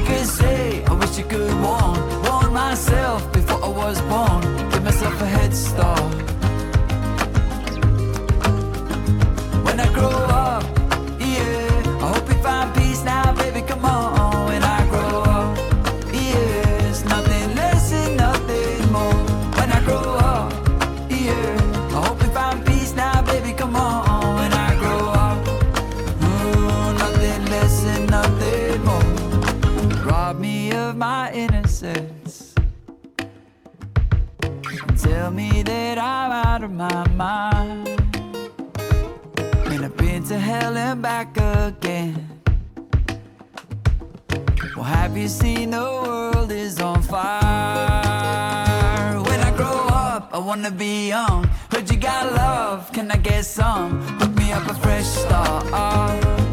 Could 0.06 0.26
say, 0.26 0.84
I 0.84 0.92
wish 0.92 1.18
you 1.18 1.24
could 1.24 1.52
warn, 1.60 1.98
warn 2.22 2.52
myself 2.52 3.32
before 3.32 3.62
I 3.64 3.68
was 3.68 4.00
born. 4.02 4.40
Give 4.70 4.84
myself 4.84 5.20
a 5.20 5.26
head 5.26 5.52
start. 5.54 6.35
Out 36.56 36.64
of 36.64 36.72
my 36.72 37.06
mind. 37.08 37.86
And 39.66 39.84
I've 39.84 39.96
been 39.98 40.24
to 40.24 40.38
hell 40.38 40.74
and 40.74 41.02
back 41.02 41.36
again. 41.36 42.14
Well, 44.74 44.84
have 44.84 45.18
you 45.18 45.28
seen 45.28 45.72
the 45.72 45.82
world 45.82 46.50
is 46.50 46.80
on 46.80 47.02
fire? 47.02 48.00
When 49.28 49.40
I 49.40 49.50
grow 49.54 49.86
up, 50.08 50.30
I 50.32 50.38
wanna 50.38 50.70
be 50.70 51.08
young. 51.08 51.44
Heard 51.70 51.90
you 51.90 51.98
got 51.98 52.32
love, 52.32 52.90
can 52.90 53.10
I 53.10 53.18
get 53.18 53.44
some? 53.44 54.00
Hook 54.20 54.34
me 54.36 54.52
up 54.52 54.66
a 54.66 54.74
fresh 54.74 55.04
start. 55.04 56.45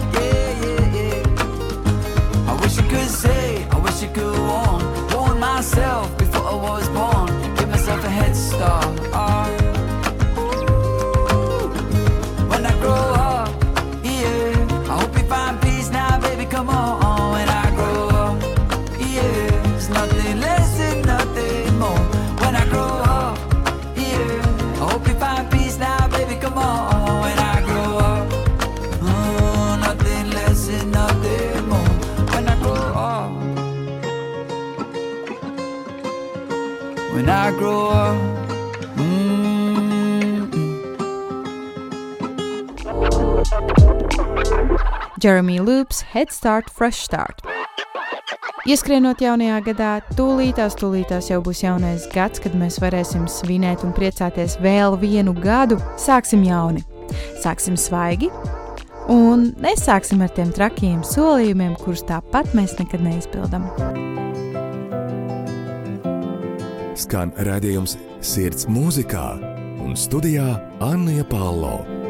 Jeremy 45.24 45.60
Loops, 45.60 46.02
Head 46.02 46.32
Start, 46.32 46.70
Fresh 46.70 47.06
Start. 47.06 47.40
Ieskrienot 48.68 49.22
jaunajā 49.24 49.62
gadā, 49.64 49.92
tūlītās, 50.18 50.76
tūlītās 50.76 51.30
jau 51.32 51.38
būs 51.46 51.62
jaunais 51.64 52.10
gads, 52.12 52.44
kad 52.44 52.58
mēs 52.60 52.82
varēsim 52.84 53.24
svinēt 53.32 53.86
un 53.88 53.96
priecāties 53.96 54.58
vēl 54.60 54.98
vienu 55.00 55.32
gadu. 55.32 55.80
Sāksim 55.96 56.44
jauni, 56.44 56.84
sāksim 57.40 57.80
svaigi 57.80 58.28
un 59.08 59.50
nesāksim 59.64 60.28
ar 60.28 60.36
tiem 60.36 60.52
trakiem 60.52 61.00
solījumiem, 61.08 61.80
kurus 61.80 62.04
tāpat 62.12 62.52
mēs 62.52 62.76
nekad 62.84 63.08
neizpildām. 63.08 63.72
Skan 67.00 67.32
redzējums 67.48 67.96
sirds 68.20 68.68
mūzikā 68.68 69.28
un 69.88 69.96
studijā 69.96 70.52
Anna 70.84 71.24
Palo. 71.32 72.03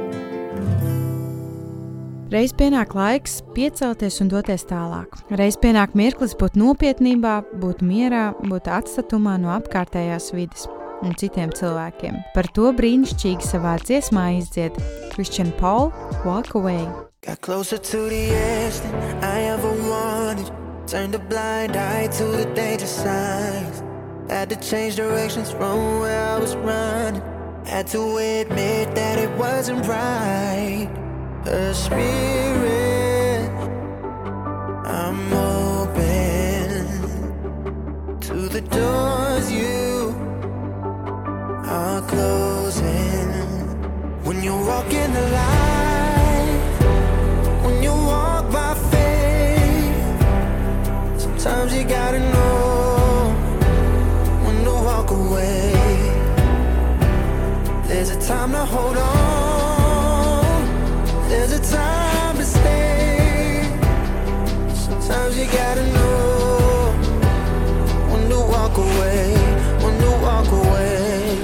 Reiz 2.34 2.50
pienāk 2.58 2.96
laiks 2.98 3.44
piecelties 3.54 4.16
un 4.24 4.30
doties 4.32 4.64
tālāk. 4.66 5.20
Reiz 5.38 5.54
pienāk 5.62 5.92
mirklis 5.94 6.32
būt 6.34 6.56
nopietnībā, 6.58 7.34
būt 7.62 7.84
mierā, 7.86 8.32
būt 8.50 8.72
atstatumā 8.74 9.36
no 9.38 9.52
apkārtējās 9.54 10.32
vidas 10.34 10.64
un 11.06 11.14
citiem 11.20 11.52
cilvēkiem. 11.54 12.18
Par 12.34 12.50
to 12.56 12.72
brīnišķīgi 12.74 13.46
savā 13.46 13.76
dziesmā 13.84 14.24
izdzied 14.40 14.80
Christian 15.12 15.52
Paul 15.60 15.92
Walk 16.26 16.56
Away. 16.58 16.88
Got 17.22 17.42
closer 17.46 17.78
to 17.78 18.10
the 18.10 18.24
edge 18.34 18.82
than 18.82 19.24
I 19.24 19.54
ever 19.54 19.70
wanted. 19.92 20.50
Turned 20.88 21.14
a 21.14 21.20
blind 21.20 21.78
eye 21.78 22.08
to 22.18 22.26
the 22.34 22.50
danger 22.56 22.90
signs. 22.90 23.84
Had 24.28 24.50
to 24.50 24.58
change 24.58 24.96
directions 24.96 25.52
from 25.52 26.02
where 26.02 26.26
I 26.34 26.40
was 26.40 26.56
running. 26.56 27.22
Had 27.70 27.86
to 27.94 28.02
admit 28.18 28.96
that 28.96 29.20
it 29.20 29.30
wasn't 29.38 29.86
right. 29.86 31.03
A 31.46 31.74
spirit, 31.74 33.52
I'm 34.86 35.34
open 35.34 36.88
to 38.22 38.48
the 38.48 38.62
doors 38.62 39.52
you 39.52 40.16
are 41.66 42.02
closing. 42.04 43.28
When 44.24 44.42
you 44.42 44.56
walk 44.56 44.94
in 44.94 45.12
the 45.12 45.22
light, 45.40 46.62
when 47.66 47.84
you 47.84 47.92
walk 47.92 48.50
by 48.50 48.74
faith, 48.92 50.22
sometimes 51.20 51.74
you 51.76 51.84
gotta 51.84 52.20
know 52.20 53.34
when 54.46 54.64
to 54.64 54.72
walk 54.72 55.12
away. 55.12 55.74
There's 57.88 58.12
a 58.12 58.20
time 58.22 58.54
to 58.54 58.64
hold 58.66 58.98
on, 58.98 59.23
gotta 65.54 65.86
know 65.94 66.94
when 68.12 68.30
to 68.30 68.40
walk 68.56 68.76
away, 68.78 69.36
when 69.84 69.96
to 70.04 70.12
walk 70.28 70.50
away. 70.52 71.38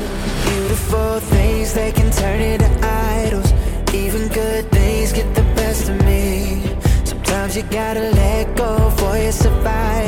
Beautiful 0.48 1.20
things, 1.20 1.74
they 1.74 1.92
can 1.92 2.10
turn 2.12 2.42
into 2.42 2.70
idols. 2.82 3.52
Even 3.94 4.28
good 4.30 4.72
things 4.72 5.14
get 5.14 5.34
the 5.36 5.44
best 5.60 5.90
of 5.90 5.98
me. 6.06 6.64
Sometimes 7.04 7.56
you 7.56 7.64
gotta 7.64 8.12
let 8.12 8.56
go 8.56 8.90
for 8.98 9.16
your 9.18 9.32
survival. 9.32 9.99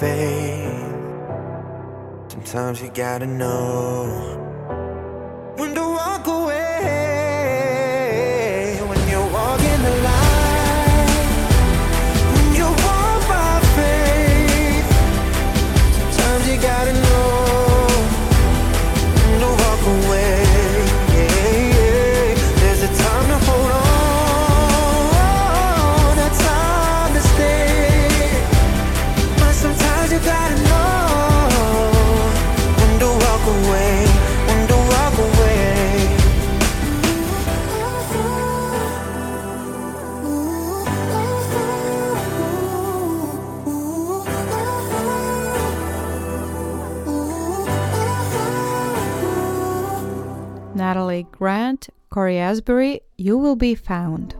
Faith, 0.00 0.92
sometimes 2.28 2.82
you 2.82 2.90
gotta 2.90 3.26
know 3.26 4.55
Natalie 51.16 51.32
Grant, 51.32 51.88
Cory 52.10 52.38
Asbury, 52.38 53.00
You 53.16 53.38
Will 53.38 53.56
Be 53.56 53.74
Found. 53.74 54.34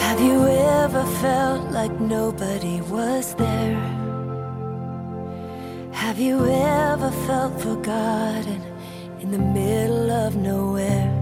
Have 0.00 0.20
you 0.22 0.46
ever 0.46 1.04
felt 1.20 1.70
like 1.70 1.92
nobody 2.00 2.80
was 2.80 3.34
there? 3.34 3.76
Have 5.92 6.18
you 6.18 6.46
ever 6.48 7.10
felt 7.26 7.60
forgotten 7.60 8.62
in 9.20 9.30
the 9.30 9.38
middle 9.38 10.10
of 10.10 10.34
nowhere? 10.34 11.12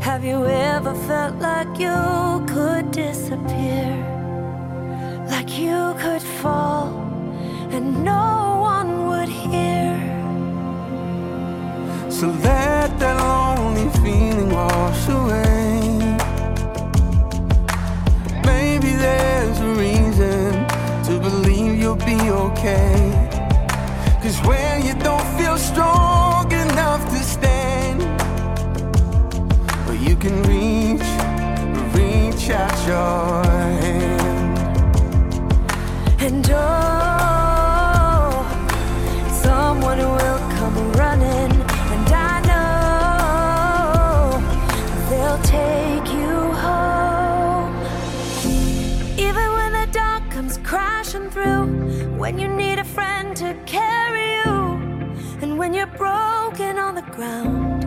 Have 0.00 0.24
you 0.24 0.46
ever 0.46 0.94
felt 1.08 1.36
like 1.40 1.76
you 1.80 2.46
could 2.46 2.92
disappear? 2.92 3.90
Like 5.28 5.58
you 5.58 5.94
could 5.98 6.22
fall 6.22 7.03
and 7.74 8.04
no 8.04 8.58
one 8.60 9.06
would 9.08 9.28
hear? 9.28 9.98
So 12.08 12.28
let 12.28 12.88
that 13.00 13.16
lonely 13.18 13.88
feeling 13.98 14.50
wash 14.50 15.08
away. 15.08 15.80
Maybe 18.46 18.92
there's 18.94 19.58
a 19.58 19.70
reason 19.74 20.63
broken 55.96 56.78
on 56.78 56.94
the 56.94 57.02
ground. 57.16 57.84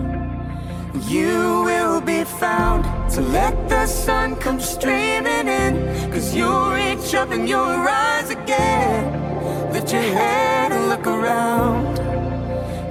You 1.09 1.63
will 1.63 2.01
be 2.01 2.23
found 2.23 2.83
to 3.11 3.21
let 3.21 3.69
the 3.69 3.85
sun 3.87 4.35
come 4.35 4.59
streaming 4.59 5.47
in. 5.47 5.73
Cause 6.11 6.35
you'll 6.35 6.71
reach 6.71 7.13
up 7.15 7.31
and 7.31 7.47
you'll 7.47 7.77
rise 7.93 8.29
again. 8.29 9.71
Lift 9.71 9.91
your 9.93 10.01
head 10.01 10.71
and 10.71 10.89
look 10.89 11.07
around. 11.07 11.99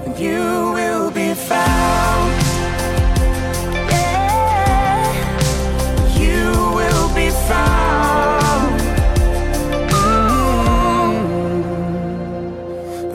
And 0.04 0.18
you 0.18 0.72
will 0.78 1.10
be 1.10 1.34
found. 1.34 2.32
Yeah. 3.90 5.12
You 6.18 6.44
will 6.78 7.08
be 7.14 7.28
found. 7.50 8.80
Mm. 9.90 11.12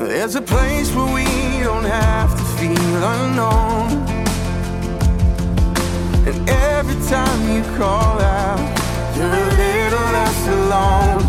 There's 0.10 0.36
a 0.36 0.42
place 0.42 0.71
unknown. 3.02 3.90
And 6.28 6.50
every 6.50 7.00
time 7.10 7.42
you 7.54 7.64
call 7.78 8.22
out, 8.22 8.60
you're 9.16 9.26
a 9.26 9.50
little 9.66 10.08
less 10.18 10.48
alone. 10.48 11.24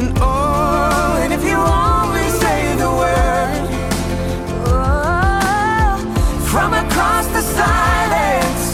And 0.00 0.18
oh, 0.20 1.20
and 1.22 1.32
if 1.32 1.42
you 1.44 1.56
only 1.56 2.28
say 2.42 2.74
the 2.82 2.90
word, 2.90 3.68
Oh, 4.66 5.98
from 6.50 6.74
across 6.74 7.26
the 7.28 7.42
silence, 7.42 8.64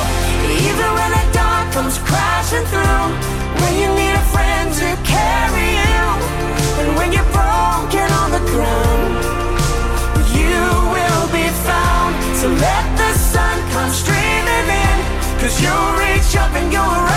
even 0.69 0.89
when 0.99 1.11
the 1.17 1.25
dark 1.33 1.73
comes 1.73 1.97
crashing 1.99 2.67
through, 2.67 3.09
when 3.63 3.75
you 3.81 3.89
You'll 15.61 15.93
reach 15.97 16.37
up 16.37 16.53
and 16.55 16.73
you'll 16.73 17.14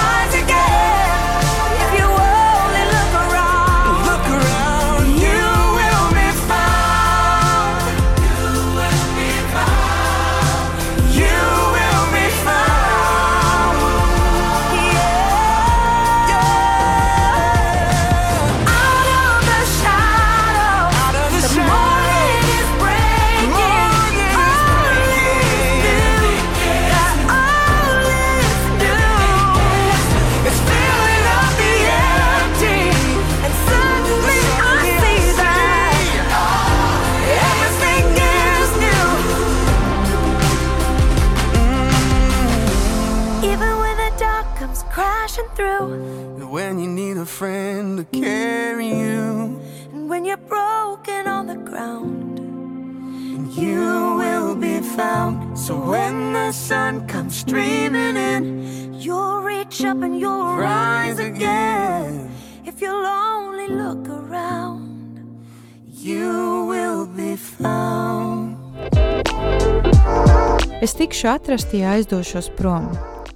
Es 71.28 71.32
tikšu 71.32 71.44
atrasti, 71.44 71.80
ja 71.80 71.90
aizdošos 71.92 72.46
prom. 72.56 72.86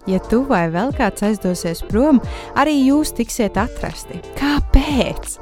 Ja 0.07 0.19
tu 0.23 0.45
vai 0.47 0.69
vēl 0.71 0.93
kāds 0.95 1.25
aizdosies 1.27 1.81
prom, 1.89 2.21
arī 2.55 2.77
jūs 2.85 3.11
tiksiet 3.17 3.59
atrasti. 3.59 4.21
Kāpēc? 4.39 5.35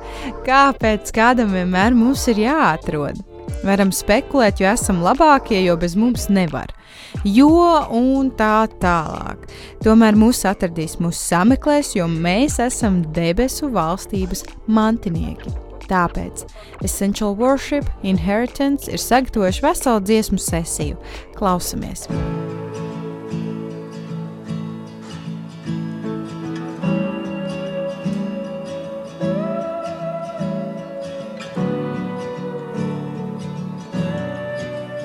Kāpēc 0.48 1.14
kādam 1.14 1.54
vienmēr 1.54 1.94
mums 1.94 2.26
ir 2.34 2.42
jāatrod? 2.42 3.22
Varam 3.62 3.94
spekulēt, 3.94 4.64
jo 4.64 4.72
esam 4.74 5.04
labākie, 5.06 5.62
jo 5.62 5.78
bez 5.78 5.94
mums 5.94 6.26
nevar. 6.34 6.74
Jo 7.22 7.86
un 7.94 8.34
tā 8.34 8.66
tālāk. 8.82 9.46
Tomēr 9.86 10.18
mūs 10.18 10.42
atradīs, 10.50 10.98
mūs 10.98 11.22
sameklēs, 11.30 11.94
jo 12.02 12.10
mēs 12.10 12.58
esam 12.66 13.04
debesu 13.14 13.70
valstības 13.78 14.48
mantinieki. 14.66 15.69
Tāpēc 15.90 16.46
Essential 16.86 17.34
Worship 17.36 17.90
Inheritance 18.06 18.92
ir 18.92 19.02
sagatavojuši 19.02 19.66
veselu 19.66 20.04
dziesmu 20.06 20.38
sesiju. 20.38 20.98
Klausamies! 21.34 22.06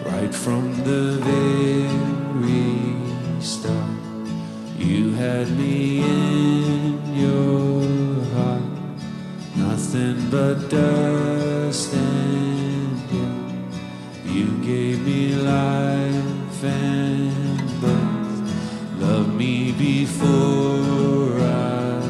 Right 0.04 0.34
from 0.34 0.84
the 0.84 1.18
very 1.24 2.64
start, 3.40 3.74
you 4.78 5.12
had 5.12 5.48
me. 5.56 5.93
but 10.34 10.68
dust 10.68 11.94
and 11.94 12.98
death. 13.08 14.26
You 14.26 14.46
gave 14.64 15.06
me 15.06 15.32
life 15.36 16.64
and 16.64 17.80
birth. 17.80 18.98
Love 18.98 19.32
me 19.32 19.70
before 19.70 21.38
I 21.38 22.00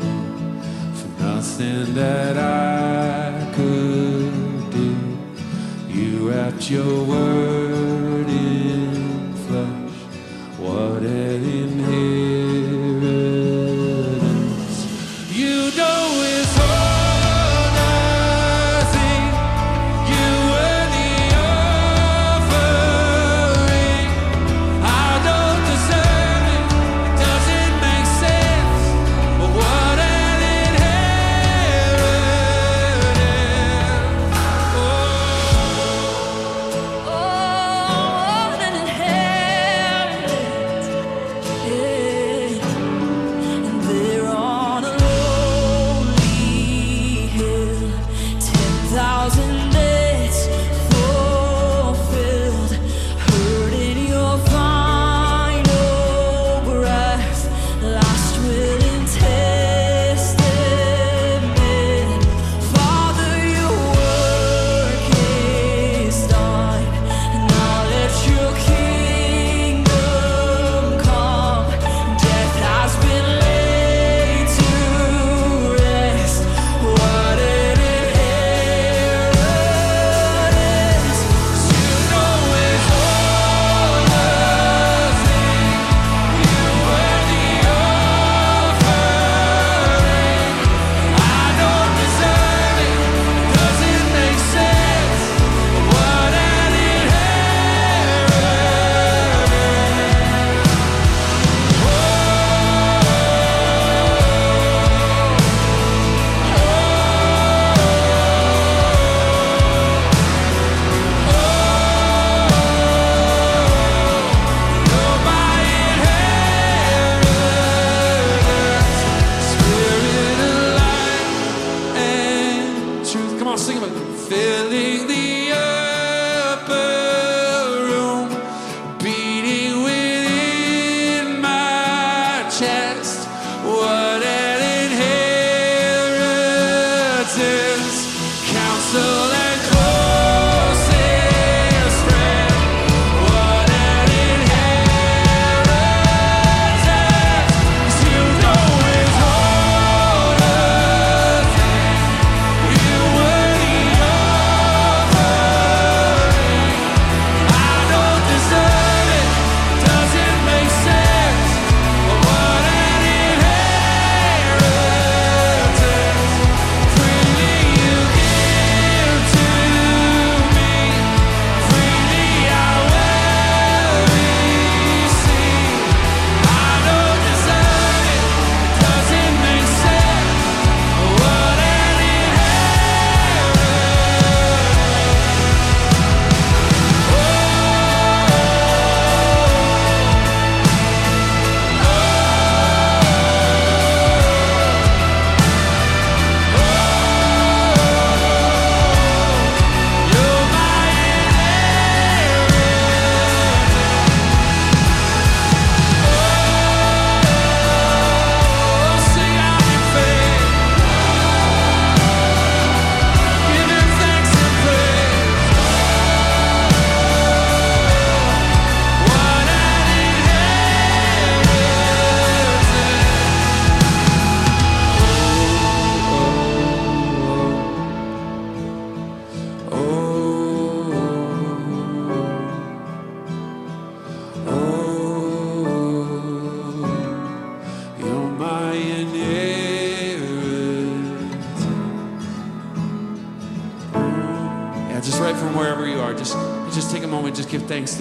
knew. 0.00 0.62
For 0.98 1.22
nothing 1.22 1.92
that 1.92 2.38
I 2.38 3.52
could 3.54 4.70
do, 4.70 4.96
you 5.86 6.30
wrapped 6.30 6.70
your 6.70 7.04
word. 7.04 7.45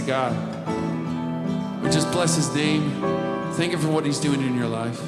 God. 0.05 0.33
We 1.83 1.89
just 1.89 2.11
bless 2.11 2.35
his 2.35 2.53
name. 2.53 3.01
Thank 3.53 3.73
him 3.73 3.79
for 3.79 3.87
what 3.87 4.05
he's 4.05 4.19
doing 4.19 4.41
in 4.41 4.55
your 4.55 4.67
life. 4.67 5.01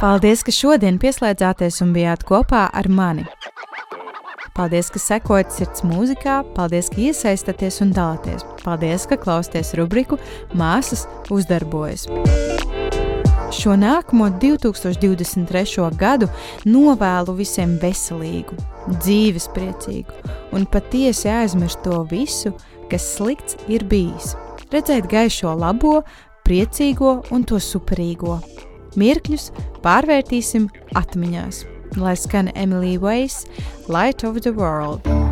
Paldies, 0.00 0.42
ka 0.42 0.52
šodien 0.54 0.98
pieslēdzāties 1.02 1.82
un 1.84 1.92
bijāt 1.94 2.24
kopā 2.28 2.66
ar 2.72 2.88
mani! 2.88 3.26
Paldies, 4.52 4.90
ka 4.92 5.00
sekojat 5.00 5.52
sirds 5.54 5.84
mūzikā, 5.88 6.42
paldies, 6.56 6.90
ka 6.92 7.00
iesaistāties 7.00 7.80
un 7.84 7.92
dalāties. 7.96 8.44
Paldies, 8.60 9.06
ka 9.08 9.16
klausāties 9.20 9.72
rubriku 9.80 10.18
Māsas 10.52 11.06
uzdarbojas. 11.32 12.04
Šo 13.52 13.76
nākamo 13.76 14.28
2023. 14.40 15.88
gadu 16.00 16.28
novēlu 16.68 17.36
visiem 17.40 17.78
veselīgu, 17.80 18.56
dzīves 18.92 19.48
priecīgu 19.56 20.36
un 20.56 20.64
patiesi 20.68 21.28
aizmirst 21.32 21.84
to 21.84 22.00
visu, 22.08 22.52
kas 22.92 23.08
slikts 23.16 23.60
ir 23.68 23.84
bijis 23.88 24.34
redzēt 24.74 25.08
gaišo 25.10 25.54
labo, 25.58 26.00
priecīgo 26.46 27.18
un 27.34 27.44
to 27.48 27.60
superīgo. 27.62 28.40
Mirkļus 28.98 29.50
pārvērtīsim 29.84 30.68
atmiņās, 30.98 31.64
lai 31.96 32.16
skan 32.18 32.52
Emily 32.54 32.98
Weiss 33.00 33.46
Light 33.88 34.24
of 34.24 34.42
the 34.42 34.52
World. 34.52 35.31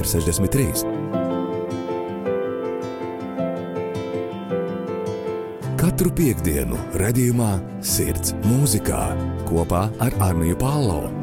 463. 0.00 0.84
Katru 5.80 6.12
piekdienu, 6.16 6.78
redzējumā, 7.00 7.52
sirds 7.84 8.32
mūzikā 8.46 9.02
kopā 9.48 9.88
ar 10.00 10.16
Arniju 10.30 10.56
Pālau. 10.60 11.19